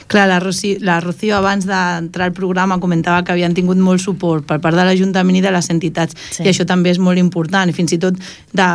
[0.08, 4.46] Clar, la, Roci, la Rocío abans d'entrar al programa comentava que havien tingut molt suport
[4.48, 6.42] per part de l'Ajuntament i de les entitats Sí.
[6.44, 8.16] i això també és molt important fins i tot
[8.52, 8.68] de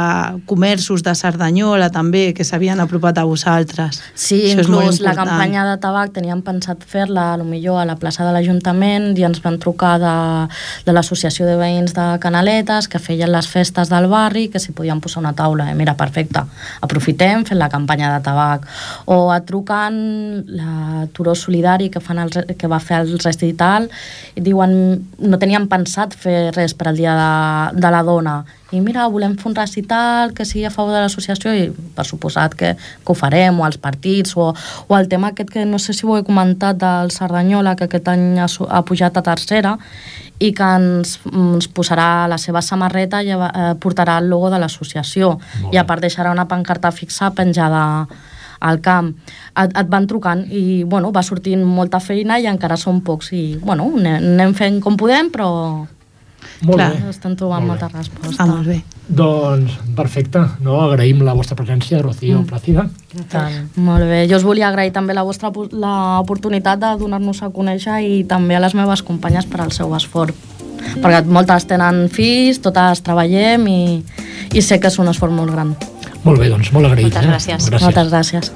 [0.45, 5.15] comerços de Cerdanyola també que s'havien apropat a vosaltres Sí, això és molt inclús la
[5.17, 9.25] campanya de tabac teníem pensat fer-la a lo millor a la plaça de l'Ajuntament i
[9.27, 10.15] ens van trucar de,
[10.85, 15.01] de l'Associació de Veïns de Canaletes que feien les festes del barri que s'hi podien
[15.01, 15.69] posar una taula.
[15.71, 15.75] Eh?
[15.75, 16.43] Mira, perfecte,
[16.81, 18.67] aprofitem, fem la campanya de tabac.
[19.05, 23.89] O et truquen la Turó Solidari que, fan el, que va fer el recital
[24.35, 24.73] i diuen
[25.19, 28.43] no teníem pensat fer res per al dia de, de la dona.
[28.73, 32.55] I mira, volem fer un recital que sigui a favor de l'associació i per suposat
[32.57, 34.49] que, que ho farem, o els partits o,
[34.87, 38.09] o el tema aquest que no sé si ho he comentat del Cerdanyola que aquest
[38.09, 39.77] any ha, ha pujat a tercera
[40.41, 45.37] i que ens, ens posarà la seva samarreta i eh, portarà el logo de l'associació.
[45.71, 47.83] I a part deixarà una pancarta fixa penjada
[48.63, 49.11] al camp,
[49.59, 53.43] et, et van trucant i bueno, va sortint molta feina i encara són pocs i
[53.61, 55.49] bueno, anem, fent com podem però
[56.63, 56.89] Molt Clar.
[56.95, 57.09] bé.
[57.09, 57.85] estan trobant Molt bé.
[57.87, 58.43] molta resposta.
[58.43, 58.77] Ah, molt bé.
[59.07, 60.77] Doncs perfecte, no?
[60.85, 62.47] agraïm la vostra presència, Rocío mm.
[62.47, 62.85] Plàcida.
[63.31, 63.57] Tant.
[63.75, 67.99] Molt bé, jo us volia agrair també la vostra pu- l'oportunitat de donar-nos a conèixer
[68.07, 70.35] i també a les meves companyes per al seu esforç
[70.99, 73.81] perquè moltes tenen fills, totes treballem i,
[74.53, 75.71] i sé que és un esforç molt gran.
[76.23, 77.11] Molt bé, doncs, molt agraït.
[77.11, 77.31] Moltes eh?
[77.33, 77.67] gràcies.
[77.67, 77.83] gràcies.
[77.83, 78.51] Moltes gràcies.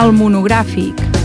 [0.00, 1.19] El monogràfic.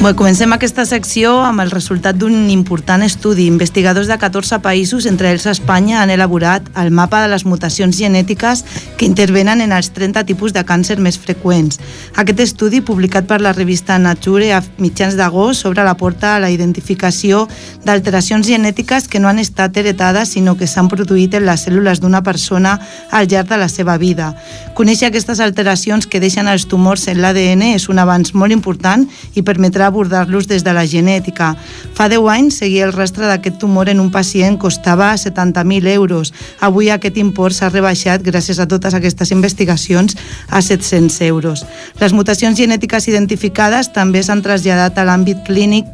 [0.00, 3.44] Bé, comencem aquesta secció amb el resultat d'un important estudi.
[3.50, 8.62] Investigadors de 14 països, entre ells Espanya, han elaborat el mapa de les mutacions genètiques
[8.96, 11.76] que intervenen en els 30 tipus de càncer més freqüents.
[12.16, 16.48] Aquest estudi, publicat per la revista Nature a mitjans d'agost, obre la porta a la
[16.48, 17.42] identificació
[17.84, 22.22] d'alteracions genètiques que no han estat heretades, sinó que s'han produït en les cèl·lules d'una
[22.24, 22.78] persona
[23.12, 24.32] al llarg de la seva vida.
[24.72, 29.04] Conèixer aquestes alteracions que deixen els tumors en l'ADN és un avanç molt important
[29.36, 31.52] i permetrà abordar-los des de la genètica.
[31.94, 36.32] Fa 10 anys, seguir el rastre d'aquest tumor en un pacient costava 70.000 euros.
[36.60, 40.16] Avui aquest import s'ha rebaixat gràcies a totes aquestes investigacions
[40.48, 41.66] a 700 euros.
[42.00, 45.90] Les mutacions genètiques identificades també s'han traslladat a l'àmbit clínic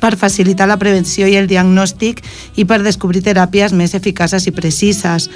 [0.00, 2.22] per facilitar la prevenció i el diagnòstic
[2.56, 5.28] i per descobrir teràpies més eficaces i precises.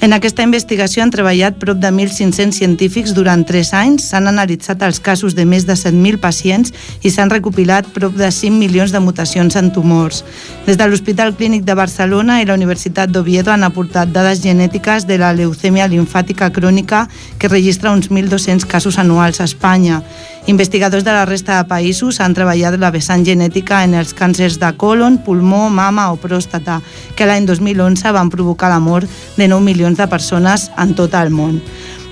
[0.00, 5.00] En aquesta investigació han treballat prop de 1.500 científics durant 3 anys, s'han analitzat els
[5.00, 9.56] casos de més de 7.000 pacients i s'han recopilat prop de 5 milions de mutacions
[9.56, 10.22] en tumors.
[10.66, 15.18] Des de l'Hospital Clínic de Barcelona i la Universitat d'Oviedo han aportat dades genètiques de
[15.22, 17.06] la leucèmia linfàtica crònica
[17.38, 20.02] que registra uns 1.200 casos anuals a Espanya.
[20.46, 24.68] Investigadors de la resta de països han treballat la vessant genètica en els càncers de
[24.78, 26.78] colon, pulmó, mama o pròstata,
[27.18, 31.34] que l'any 2011 van provocar la mort de 9 milions de persones en tot el
[31.34, 31.58] món.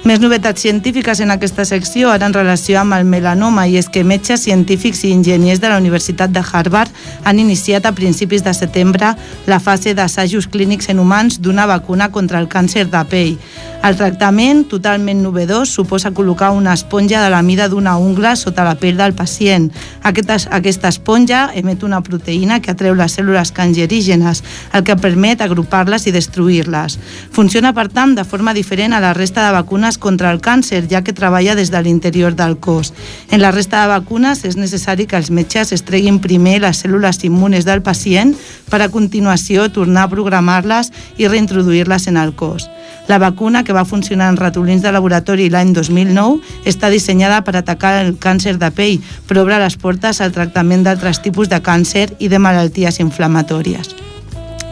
[0.04, 4.02] Més novetats científiques en aquesta secció, ara en relació amb el melanoma, i és que
[4.04, 6.90] metges, científics i enginyers de la Universitat de Harvard
[7.24, 9.14] han iniciat a principis de setembre
[9.46, 13.38] la fase d'assajos clínics en humans d'una vacuna contra el càncer de pell.
[13.84, 18.78] El tractament, totalment novedós, suposa col·locar una esponja de la mida d'una ungla sota la
[18.80, 19.66] pell del pacient.
[20.08, 24.40] Aquesta, aquesta esponja emet una proteïna que atreu les cèl·lules cancerígenes,
[24.72, 26.96] el que permet agrupar-les i destruir-les.
[27.36, 31.04] Funciona, per tant, de forma diferent a la resta de vacunes contra el càncer, ja
[31.04, 32.94] que treballa des de l'interior del cos.
[33.28, 37.20] En la resta de vacunes és necessari que els metges es treguin primer les cèl·lules
[37.28, 38.32] immunes del pacient
[38.72, 40.88] per a continuació tornar a programar-les
[41.20, 42.70] i reintroduir-les en el cos.
[43.08, 47.98] La vacuna, que va funcionar en ratolins de laboratori l'any 2009, està dissenyada per atacar
[48.04, 52.32] el càncer de pell, però obre les portes al tractament d'altres tipus de càncer i
[52.32, 54.13] de malalties inflamatòries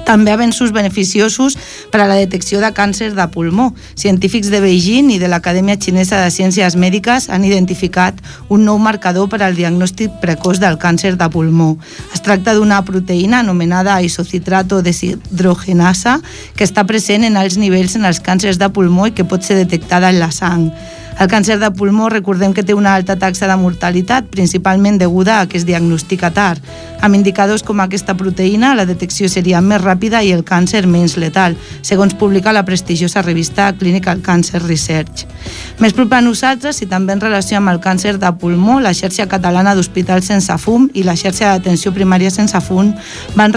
[0.07, 1.57] també avenços beneficiosos
[1.93, 3.73] per a la detecció de càncer de pulmó.
[3.95, 9.29] Científics de Beijing i de l'Acadèmia Xinesa de Ciències Mèdiques han identificat un nou marcador
[9.33, 11.77] per al diagnòstic precoç del càncer de pulmó.
[12.15, 16.19] Es tracta d'una proteïna anomenada isocitrato deshidrogenasa
[16.57, 19.61] que està present en alts nivells en els càncers de pulmó i que pot ser
[19.61, 20.71] detectada en la sang.
[21.21, 25.47] El càncer de pulmó recordem que té una alta taxa de mortalitat, principalment deguda a
[25.47, 26.63] que es diagnostica tard.
[27.03, 31.57] Amb indicadors com aquesta proteïna, la detecció seria més ràpida i el càncer menys letal,
[31.83, 35.27] segons publica la prestigiosa revista Clinical Cancer Research.
[35.83, 39.27] Més proper a nosaltres i també en relació amb el càncer de pulmó, la xarxa
[39.27, 42.93] catalana d'hospitals sense fum i la xarxa d'atenció primària sense fum
[43.35, 43.57] van,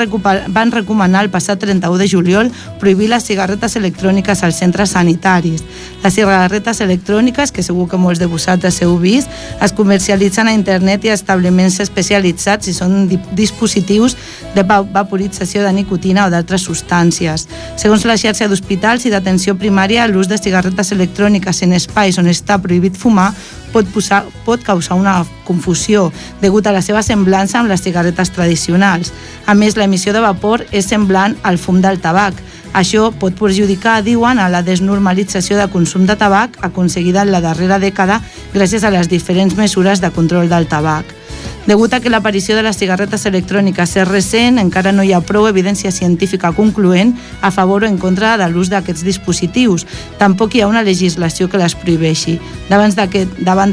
[0.50, 2.50] van recomanar el passat 31 de juliol
[2.82, 5.62] prohibir les cigarretes electròniques als centres sanitaris.
[6.04, 9.30] Les cigarretes electròniques, que segur que molts de vosaltres heu vist,
[9.62, 14.18] es comercialitzen a internet i a establiments especialitzats i són dispositius
[14.56, 17.48] de vaporització de nicotina o d'altres substàncies.
[17.78, 22.58] Segons la xarxa d'hospitals i d'atenció primària, l'ús de cigarretes electròniques en espais on està
[22.62, 23.32] prohibit fumar
[23.76, 26.08] pot, posar, pot causar una confusió
[26.42, 29.12] degut a la seva semblança amb les cigarretes tradicionals.
[29.46, 32.40] A més, l'emissió de vapor és semblant al fum del tabac.
[32.76, 37.80] Això pot perjudicar, diuen, a la desnormalització de consum de tabac aconseguida en la darrera
[37.80, 38.20] dècada
[38.52, 41.08] gràcies a les diferents mesures de control del tabac.
[41.66, 45.48] Degut a que l'aparició de les cigarretes electròniques és recent, encara no hi ha prou
[45.50, 49.88] evidència científica concloent a favor o en contra de l'ús d'aquests dispositius.
[50.20, 52.38] Tampoc hi ha una legislació que les prohibeixi.
[52.70, 52.94] Davant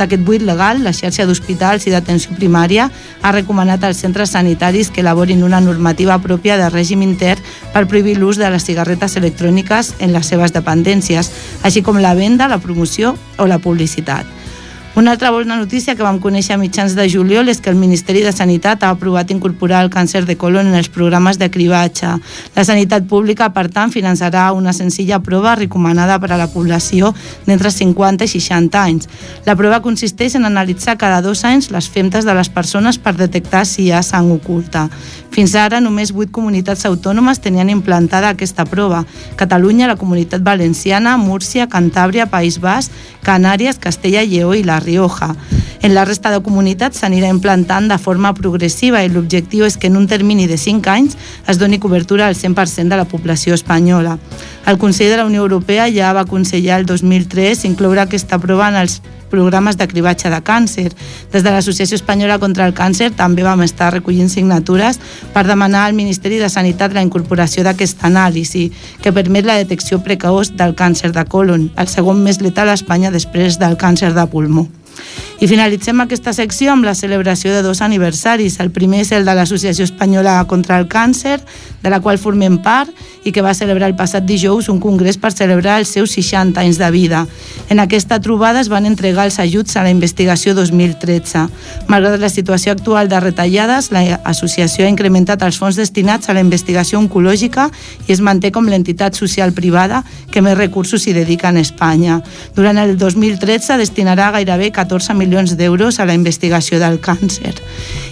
[0.01, 2.89] d'aquest buit legal, la xarxa d'hospitals i d'atenció primària
[3.21, 8.17] ha recomanat als centres sanitaris que elaborin una normativa pròpia de règim intern per prohibir
[8.17, 11.29] l'ús de les cigarretes electròniques en les seves dependències,
[11.63, 14.42] així com la venda, la promoció o la publicitat.
[14.95, 18.21] Una altra bona notícia que vam conèixer a mitjans de juliol és que el Ministeri
[18.21, 22.11] de Sanitat ha aprovat incorporar el càncer de colon en els programes de cribatge.
[22.53, 27.15] La sanitat pública, per tant, finançarà una senzilla prova recomanada per a la població
[27.47, 29.09] d'entre 50 i 60 anys.
[29.49, 33.65] La prova consisteix en analitzar cada dos anys les femtes de les persones per detectar
[33.65, 34.91] si hi ha sang oculta.
[35.33, 39.07] Fins ara, només 8 comunitats autònomes tenien implantada aquesta prova.
[39.41, 42.93] Catalunya, la Comunitat Valenciana, Múrcia, Cantàbria, País Basc,
[43.25, 45.33] Canàries, Castella, Lleó i La Rioja.
[45.83, 49.97] En la resta de comunitats s'anirà implantant de forma progressiva i l'objectiu és que en
[49.97, 51.17] un termini de 5 anys
[51.49, 54.19] es doni cobertura al 100% de la població espanyola.
[54.67, 58.77] El Consell de la Unió Europea ja va aconsellar el 2003 incloure aquesta prova en
[58.85, 59.01] els
[59.33, 60.91] programes de cribatge de càncer.
[61.33, 65.01] Des de l'Associació Espanyola contra el Càncer també vam estar recollint signatures
[65.33, 68.69] per demanar al Ministeri de Sanitat la incorporació d'aquesta anàlisi
[69.01, 73.15] que permet la detecció precoç del càncer de colon, el segon més letal a Espanya
[73.15, 74.69] després del càncer de pulmó.
[75.43, 78.61] I finalitzem aquesta secció amb la celebració de dos aniversaris.
[78.63, 81.41] El primer és el de l'Associació Espanyola contra el Càncer,
[81.83, 82.93] de la qual formem part
[83.25, 86.79] i que va celebrar el passat dijous un congrés per celebrar els seus 60 anys
[86.79, 87.25] de vida.
[87.69, 91.47] En aquesta trobada es van entregar els ajuts a la investigació 2013.
[91.91, 97.01] Malgrat la situació actual de retallades, l'associació ha incrementat els fons destinats a la investigació
[97.03, 97.69] oncològica
[98.07, 102.21] i es manté com l'entitat social privada que més recursos s'hi dedica en Espanya.
[102.55, 107.55] Durant el 2013 destinarà gairebé 14 milions d'euros a la investigació del càncer.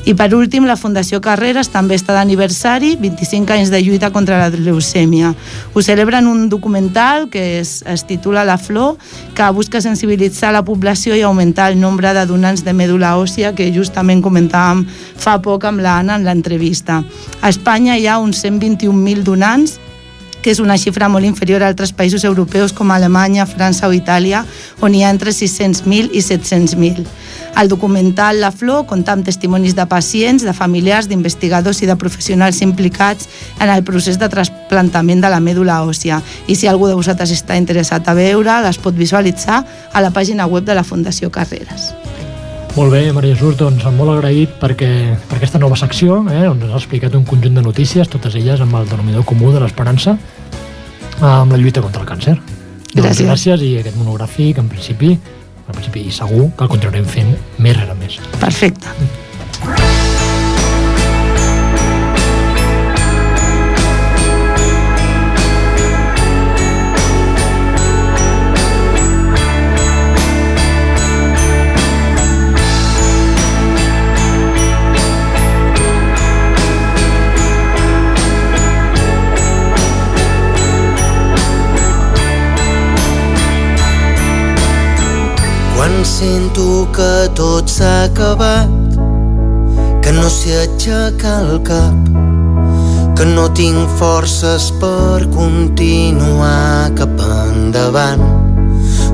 [0.09, 4.49] I per últim, la Fundació Carreras també està d'aniversari, 25 anys de lluita contra la
[4.49, 5.35] leucèmia.
[5.75, 8.97] Ho celebren un documental que es, es titula La Flor,
[9.35, 13.69] que busca sensibilitzar la població i augmentar el nombre de donants de mèdula òssia que
[13.75, 14.87] justament comentàvem
[15.21, 17.03] fa poc amb l'Anna en l'entrevista.
[17.43, 19.79] A Espanya hi ha uns 121.000 donants
[20.43, 24.45] que és una xifra molt inferior a altres països europeus com Alemanya, França o Itàlia,
[24.81, 27.07] on hi ha entre 600.000 i 700.000.
[27.61, 32.63] El documental La Flor compta amb testimonis de pacients, de familiars, d'investigadors i de professionals
[32.63, 33.29] implicats
[33.59, 36.23] en el procés de trasplantament de la mèdula òssia.
[36.47, 40.47] I si algú de vosaltres està interessat a veure, les pot visualitzar a la pàgina
[40.47, 42.00] web de la Fundació Carreras.
[42.77, 44.89] Molt bé, Maria Jesús, doncs molt agraït perquè,
[45.29, 48.63] per aquesta nova secció, eh, on ens ha explicat un conjunt de notícies, totes elles
[48.63, 50.17] amb el denominador comú de l'esperança,
[51.21, 52.39] amb la lluita contra el càncer.
[52.95, 53.27] Doncs Gràcies.
[53.27, 55.13] gràcies i aquest monogràfic, en principi,
[55.67, 58.21] en principi i segur que el continuarem fent més rere més.
[58.39, 60.00] Perfecte.
[85.81, 88.69] Quan sento que tot s'ha acabat,
[90.05, 92.11] que no sé aixecar el cap,
[93.17, 98.21] que no tinc forces per continuar cap endavant.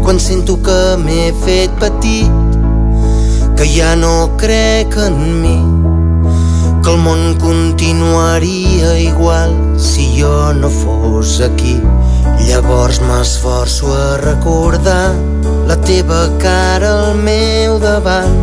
[0.02, 2.58] Quan sento que m'he fet petit,
[3.54, 5.54] que ja no crec en mi,
[6.82, 11.78] que el món continuaria igual si jo no fos aquí.
[12.50, 15.35] Llavors m'esforço a recordar
[15.66, 18.36] la teva cara al meu davant,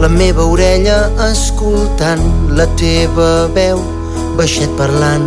[0.00, 2.22] la meva orella escoltant
[2.56, 3.82] la teva veu
[4.38, 5.26] baixet parlant,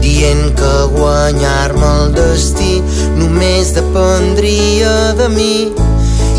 [0.00, 2.80] dient que guanyar-me el destí
[3.20, 5.54] només dependria de mi.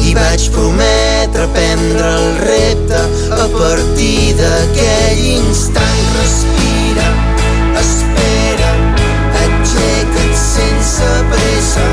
[0.02, 3.02] I vaig prometre prendre el repte
[3.38, 6.02] a partir d'aquell instant.
[6.18, 7.06] Respira,
[7.84, 8.72] espera,
[9.46, 11.86] aixeca't sense pressa,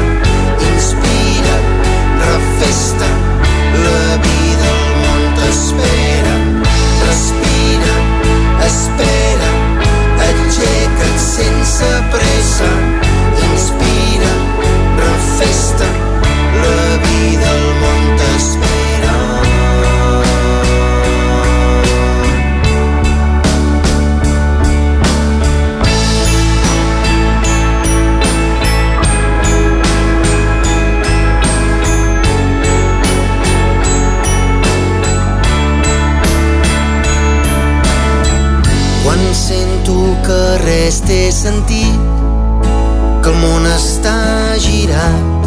[41.38, 41.86] sentir
[43.22, 45.46] que el món està girat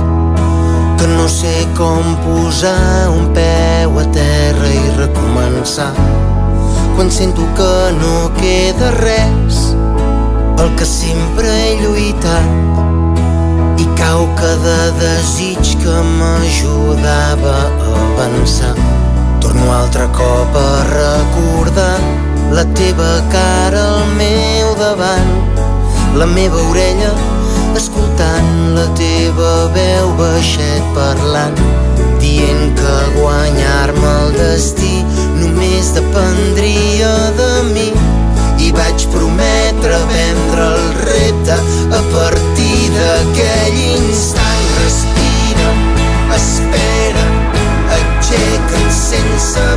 [1.01, 5.91] que no sé com posar un peu a terra i recomençar.
[6.95, 9.57] Quan sento que no queda res
[10.63, 12.47] el que sempre he lluitat
[13.83, 18.77] i cau cada desig que m'ajudava a avançar.
[19.43, 21.99] Torno altre cop a recordar
[22.55, 25.70] la teva cara al meu davant
[26.17, 27.11] la meva orella
[27.75, 31.55] escoltant la teva veu baixet parlant
[32.23, 35.01] dient que guanyar-me el destí
[35.39, 37.87] només dependria de mi.
[38.61, 41.57] I vaig prometre vendre el repte
[41.97, 44.67] a partir d'aquell instant.
[44.83, 45.71] Respira,
[46.37, 47.25] espera
[47.97, 49.70] aixeca't sense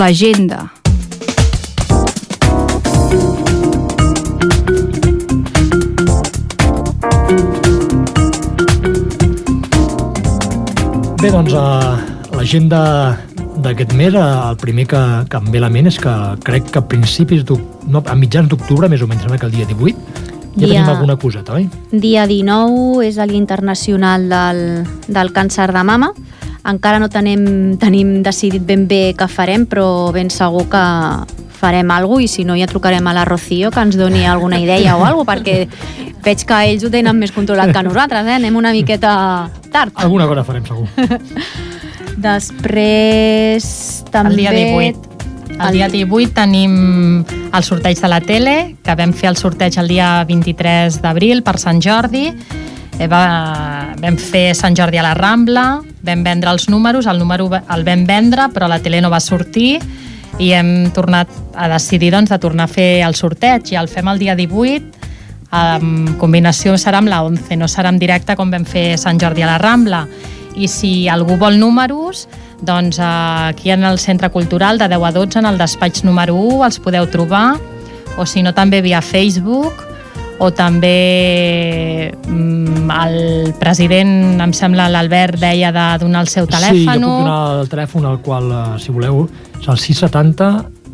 [0.00, 0.72] L'agenda.
[11.20, 11.98] Bé, doncs, a
[12.32, 13.18] l'agenda
[13.60, 14.96] d'aquest mes, eh, el primer que,
[15.28, 16.14] que em ve a la ment és que
[16.48, 17.44] crec que a principis
[17.84, 20.00] no, a mitjans d'octubre, més o menys, sembla que el dia 18,
[20.56, 21.68] ja Dia- tenim alguna coseta, oi?
[21.92, 24.64] Dia 19 és el Dia Internacional del,
[25.12, 26.14] del Càncer de Mama.
[26.68, 30.82] Encara no tenim, tenim decidit ben bé què farem, però ben segur que
[31.60, 34.60] farem alguna cosa i si no ja trucarem a la Rocío que ens doni alguna
[34.60, 35.66] idea o alguna perquè
[36.24, 38.36] veig que ells ho tenen més controlat que nosaltres, eh?
[38.38, 39.92] Anem una miqueta tard.
[39.96, 40.88] Alguna cosa farem, segur.
[42.30, 44.34] Després també...
[44.34, 45.06] El dia 18.
[45.60, 46.74] El dia 18 tenim
[47.26, 51.58] el sorteig de la tele, que vam fer el sorteig el dia 23 d'abril per
[51.60, 52.30] Sant Jordi.
[53.00, 53.24] Eh, va,
[54.00, 55.66] vam fer Sant Jordi a la Rambla,
[56.06, 59.78] vam vendre els números, el número el vam vendre, però la tele no va sortir
[60.40, 64.08] i hem tornat a decidir doncs, de tornar a fer el sorteig i el fem
[64.08, 65.00] el dia 18
[65.50, 69.42] en combinació serà amb la 11, no serà en directe com vam fer Sant Jordi
[69.42, 70.04] a la Rambla.
[70.54, 72.28] I si algú vol números,
[72.62, 76.64] doncs aquí en el Centre Cultural de 10 a 12, en el despatx número 1,
[76.66, 77.58] els podeu trobar,
[78.18, 79.89] o si no també via Facebook,
[80.40, 86.58] o també mm, el president, em sembla, l'Albert deia de donar el seu Sí, jo
[86.58, 87.00] telèfon.
[87.04, 89.26] puc donar el telèfon al qual, eh, si voleu,
[89.60, 90.50] és el 670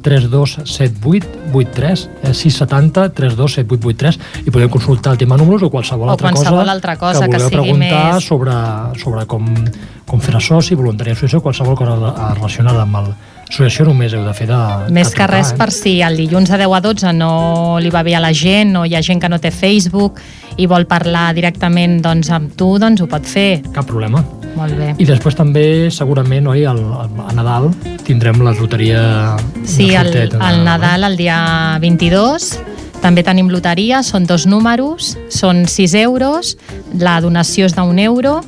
[0.07, 6.31] 3278 83 eh, 670 327883 i podeu consultar el tema números o qualsevol O altra
[6.31, 8.53] qualsevol cosa altra cosa que que voleu sigui preguntar més- sobre,
[9.03, 9.47] sobre com,
[10.07, 11.97] com fer soci, voluntari associació, qualsevol cosa
[12.37, 13.11] relacionada amb el,
[13.47, 14.59] Associació només heu de fer de...
[14.95, 15.57] Més de que res eh?
[15.59, 17.31] per si el dilluns de 10 a 12 no
[17.83, 20.19] li va bé a la gent o hi ha gent que no té Facebook
[20.59, 23.63] i vol parlar directament doncs, amb tu, doncs ho pot fer.
[23.77, 24.25] Cap problema.
[24.57, 24.95] Molt bé.
[24.99, 27.71] I després també, segurament, oi, al, al, a Nadal
[28.07, 29.03] tindrem la loteria
[29.63, 31.39] Sí, el, sorteig de el Nadal, el dia
[31.83, 32.51] 22,
[33.05, 36.57] també tenim loteria, són dos números, són 6 euros,
[36.99, 38.41] la donació és d'un euro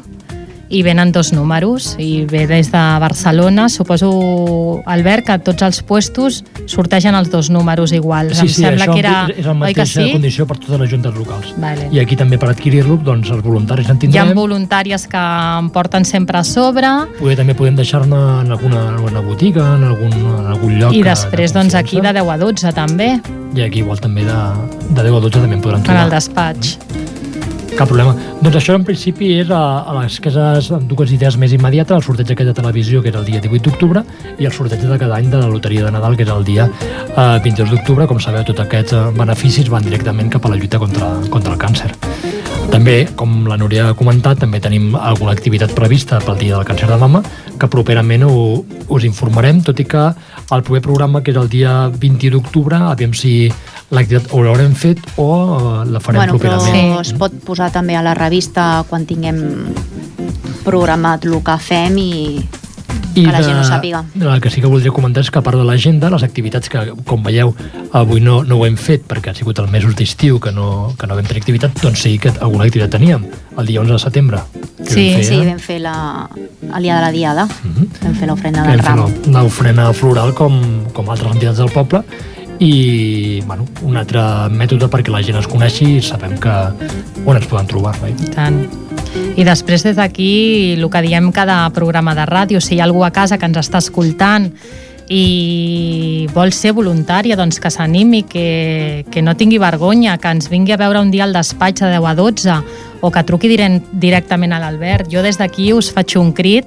[0.70, 6.42] i venen dos números i ve des de Barcelona suposo, Albert, que tots els puestos
[6.68, 9.14] sortegen els dos números iguals Sí, em sí, sembla que era...
[9.32, 10.10] és la mateixa sí?
[10.12, 11.54] condició per totes les juntes locals.
[11.56, 11.88] Vale.
[11.92, 14.34] I aquí també per adquirir-lo, doncs els voluntaris en Hi ha tindrem.
[14.36, 15.16] voluntàries que
[15.58, 16.86] em porten sempre a sobre
[17.18, 20.92] Poder, també podem deixar-ne en alguna, en alguna botiga, en algun, en algun lloc.
[20.94, 22.18] i després de doncs aquí de confiança.
[22.18, 23.08] 10 a 12 també,
[23.56, 24.38] I aquí igual també de,
[24.90, 26.04] de 10 a 12 també en podran en trobar.
[26.04, 26.78] el despatx.
[27.76, 28.14] Cap problema.
[28.40, 32.06] Doncs això en principi és a, a les que és dues idees més immediates, el
[32.06, 34.04] sorteig aquest de televisió que és el dia 18 d'octubre
[34.38, 36.68] i el sorteig de cada any de la loteria de Nadal que és el dia
[36.68, 38.08] eh, 22 d'octubre.
[38.10, 41.60] Com sabeu, tots aquests eh, beneficis van directament cap a la lluita contra, contra el
[41.60, 41.92] càncer.
[42.68, 46.88] També, com la Núria ha comentat, també tenim alguna activitat prevista pel dia del càncer
[46.90, 47.22] de mama
[47.58, 48.34] que properament ho,
[48.92, 53.16] us informarem, tot i que el proper programa, que és el dia 20 d'octubre, aviam
[53.16, 53.48] si
[53.90, 55.28] l'activitat ho l'haurem fet o
[55.82, 57.00] eh, la farem bueno, però properament.
[57.00, 59.38] es pot posar també a la revista quan tinguem
[60.64, 62.12] programat el que fem i
[63.18, 64.04] que la gent ho sàpiga.
[64.20, 66.84] El que sí que voldria comentar és que a part de l'agenda, les activitats que,
[67.08, 67.50] com veieu,
[67.98, 71.08] avui no, no ho hem fet perquè ha sigut el mesos d'estiu que no, que
[71.10, 73.24] no vam tenir activitat, doncs sí que alguna activitat teníem,
[73.58, 74.42] el dia 11 de setembre.
[74.86, 75.46] Sí, vam fer, Sí, eh?
[75.48, 75.96] vam fer la,
[76.76, 77.88] el dia de la diada, Mhm.
[78.04, 79.42] vam fer l'ofrena Vam del fer ram.
[79.42, 80.60] l'ofrena floral com,
[80.92, 82.04] com altres entitats del poble
[82.58, 86.54] i bueno, un altre mètode perquè la gent es coneixi i sabem que
[87.24, 87.94] on ens poden trobar.
[88.02, 88.14] Oi?
[88.26, 88.60] I tant.
[89.38, 93.04] I després des d'aquí, el que diem cada programa de ràdio, si hi ha algú
[93.06, 94.50] a casa que ens està escoltant
[95.08, 100.74] i vol ser voluntària, doncs que s'animi, que, que no tingui vergonya, que ens vingui
[100.74, 102.58] a veure un dia al despatx de 10 a 12
[103.00, 105.10] o que truqui direct, directament a l'Albert.
[105.12, 106.66] Jo des d'aquí us faig un crit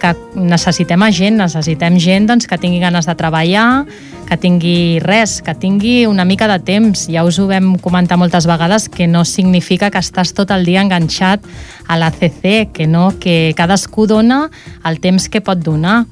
[0.00, 3.84] que necessitem a gent, necessitem gent doncs, que tingui ganes de treballar,
[4.26, 7.04] que tingui res, que tingui una mica de temps.
[7.12, 10.82] Ja us ho vam comentar moltes vegades que no significa que estàs tot el dia
[10.82, 11.44] enganxat
[11.86, 14.46] a la CC, que no, que cadascú dona
[14.88, 16.06] el temps que pot donar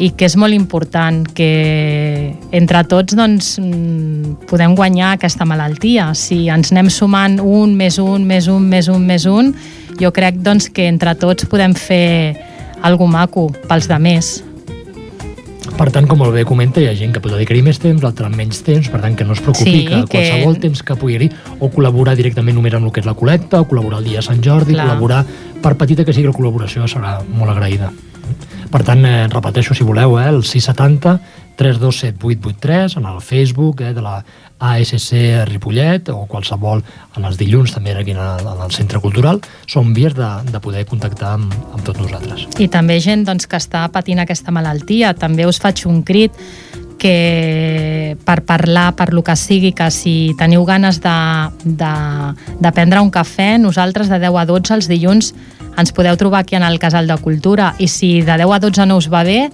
[0.00, 6.12] i que és molt important que entre tots doncs, mm, podem guanyar aquesta malaltia.
[6.14, 9.52] Si ens anem sumant un, més un, més un, més un, més un,
[10.00, 12.36] jo crec doncs, que entre tots podem fer
[12.82, 14.32] algo maco pels de més.
[15.72, 18.28] Per tant, com molt bé comenta, hi ha gent que pot dedicar-hi més temps, l'altre
[18.30, 21.30] menys temps, per tant, que no es preocupi, Sí, que, que- qualsevol temps que pugui
[21.60, 24.26] o col·laborar directament només amb el que és la col·lecta, o col·laborar el dia de
[24.26, 24.86] Sant Jordi, Clar.
[24.86, 25.24] col·laborar,
[25.62, 27.92] per petita que sigui la col·laboració, serà molt agraïda.
[28.72, 31.18] Per tant, eh, repeteixo, si voleu, eh, el 670
[31.56, 34.24] 327 883 en el Facebook eh, de la
[34.58, 36.80] ASC Ripollet o qualsevol
[37.18, 41.34] en els dilluns també aquí en el Centre Cultural són vies de, de poder contactar
[41.36, 42.46] amb, amb tots nosaltres.
[42.62, 45.12] I també gent doncs, que està patint aquesta malaltia.
[45.12, 46.32] També us faig un crit
[47.02, 51.18] que per parlar, per lo que sigui, que si teniu ganes de,
[51.64, 51.94] de,
[52.62, 55.34] de prendre un cafè, nosaltres de 10 a 12 els dilluns
[55.78, 58.86] ens podeu trobar aquí en el Casal de Cultura i si de 10 a 12
[58.86, 59.50] no us va bé,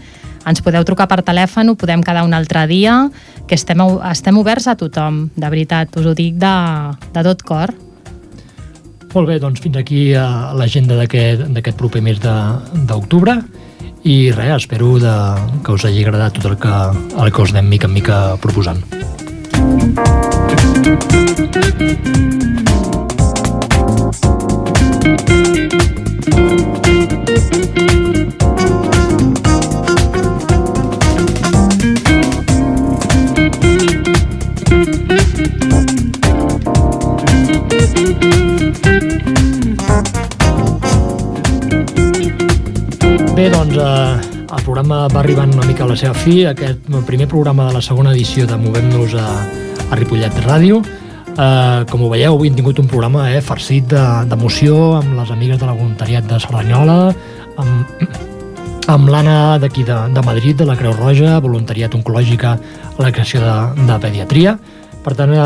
[0.49, 3.09] ens podeu trucar per telèfon, podem quedar un altre dia,
[3.47, 6.55] que estem, estem oberts a tothom, de veritat, us ho dic de,
[7.15, 7.75] de tot cor.
[9.15, 10.25] Molt bé, doncs fins aquí eh,
[10.59, 13.39] l'agenda d'aquest proper mes d'octubre
[14.05, 15.15] i res, espero de,
[15.65, 16.75] que us hagi agradat tot el que,
[17.25, 18.85] el que us anem mica en mica proposant.
[43.39, 44.19] Bé, doncs eh,
[44.51, 47.83] el programa va arribant una mica a la seva fi, aquest primer programa de la
[47.87, 49.27] segona edició de Movem-nos a,
[49.87, 50.81] a Ripollet Ràdio.
[51.39, 55.31] Eh, com ho veieu, avui hem tingut un programa eh, farcit de- d'emoció amb les
[55.31, 57.15] amigues de la voluntariat de Cerdanyola,
[57.63, 58.09] amb,
[58.91, 62.57] amb l'Anna d'aquí de, de Madrid, de la Creu Roja, voluntariat oncològica
[62.99, 64.59] a la creació de, de pediatria.
[65.05, 65.39] Per tant, eh,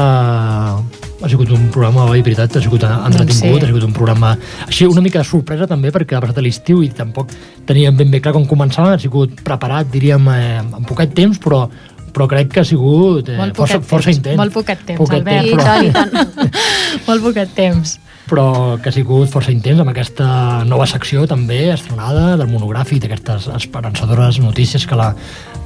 [1.23, 3.63] ha sigut un programa, oi, veritat, ha sigut entretingut, sí.
[3.63, 4.33] ha sigut un programa
[4.67, 7.31] així una mica de sorpresa també perquè ha passat l'estiu i tampoc
[7.69, 11.67] teníem ben bé clar com començava, ha sigut preparat, diríem, eh, en poquet temps, però
[12.13, 14.37] però crec que ha sigut eh, Molt força, força temps, intens.
[14.37, 15.45] molt poquet temps, Poquet Albert.
[15.45, 16.57] temps, I però- tant, i tant.
[17.09, 17.99] Molt poquet temps.
[18.33, 23.49] però que ha sigut força intens amb aquesta nova secció també estrenada del monogràfic d'aquestes
[23.57, 25.15] esperançadores notícies que la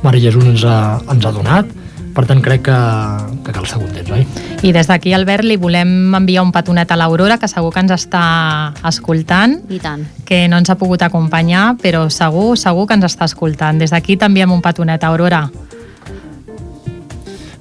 [0.02, 1.66] Mare Jesús ens ha, ens ha donat
[2.16, 2.76] per tant crec que,
[3.44, 4.22] que cal ser contents, oi?
[4.64, 7.92] I des d'aquí, Albert, li volem enviar un petonet a l'Aurora, que segur que ens
[7.92, 9.58] està escoltant.
[9.68, 10.06] I tant.
[10.24, 13.76] Que no ens ha pogut acompanyar, però segur, segur que ens està escoltant.
[13.84, 15.42] Des d'aquí t'enviem un petonet, Aurora.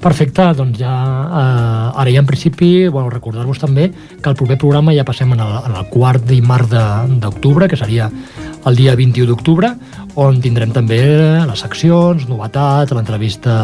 [0.05, 4.93] Perfecte, doncs ja eh, ara ja en principi bueno, recordar-vos també que el proper programa
[4.93, 6.69] ja passem en el, en el quart dimarts
[7.23, 8.11] d'octubre, que seria
[8.69, 9.71] el dia 21 d'octubre,
[10.21, 11.01] on tindrem també
[11.49, 13.57] les seccions, novetats, l'entrevista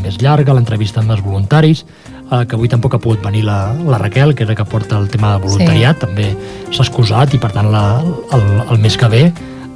[0.00, 4.00] més llarga, l'entrevista amb els voluntaris, eh, que avui tampoc ha pogut venir la, la
[4.00, 6.06] Raquel, que és la que porta el tema del voluntariat, sí.
[6.08, 6.32] també
[6.72, 7.86] s'ha excusat i per tant la,
[8.32, 9.26] el, el mes que ve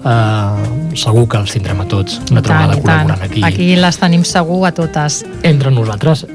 [0.07, 3.44] eh, segur que els tindrem a tots una trobada col·laborant aquí.
[3.46, 5.24] Aquí les tenim segur a totes.
[5.42, 6.26] Entre nosaltres.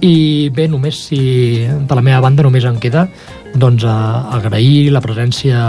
[0.00, 1.20] I bé, només si
[1.68, 3.04] de la meva banda només en queda
[3.60, 3.96] doncs a,
[4.32, 5.60] agrair la presència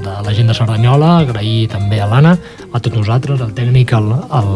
[0.00, 2.36] de la gent de Cerdanyola, agrair també a l'Anna,
[2.72, 4.50] a tots nosaltres, al tècnic, al, al,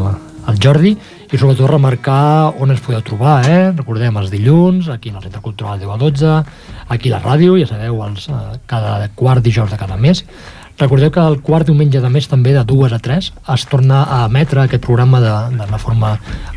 [0.49, 0.95] al Jordi,
[1.29, 3.73] i sobretot remarcar on ens podeu trobar, eh?
[3.77, 6.37] Recordem els dilluns, aquí en el Centre Cultural 10 a 12,
[6.95, 10.25] aquí a la ràdio, ja sabeu, els, eh, cada quart dijous de cada mes.
[10.79, 14.25] Recordeu que el quart diumenge de mes també de 2 a 3 es torna a
[14.29, 16.13] emetre aquest programa de, de la forma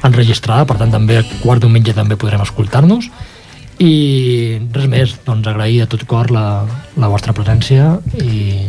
[0.06, 3.10] enregistrada, per tant també el quart diumenge també podrem escoltar-nos
[3.82, 6.46] i res més, doncs agrair a tot cor la,
[7.02, 8.68] la vostra presència i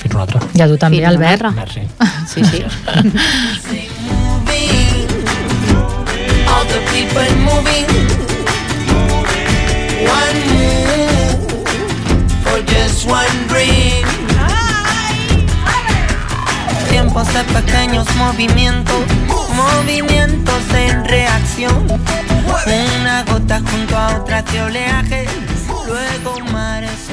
[0.00, 0.40] fins una altra.
[0.56, 1.50] I a tu també, fins Albert.
[1.56, 1.84] Merci.
[2.30, 2.62] Sí, sí.
[6.48, 7.90] All the people moving.
[10.06, 11.66] One move
[12.46, 14.19] for just one dream.
[16.90, 19.04] Tiempos de pequeños movimientos,
[19.54, 21.86] movimientos en reacción.
[23.00, 25.26] Una gota junto a otra de oleaje,
[25.86, 27.09] luego mares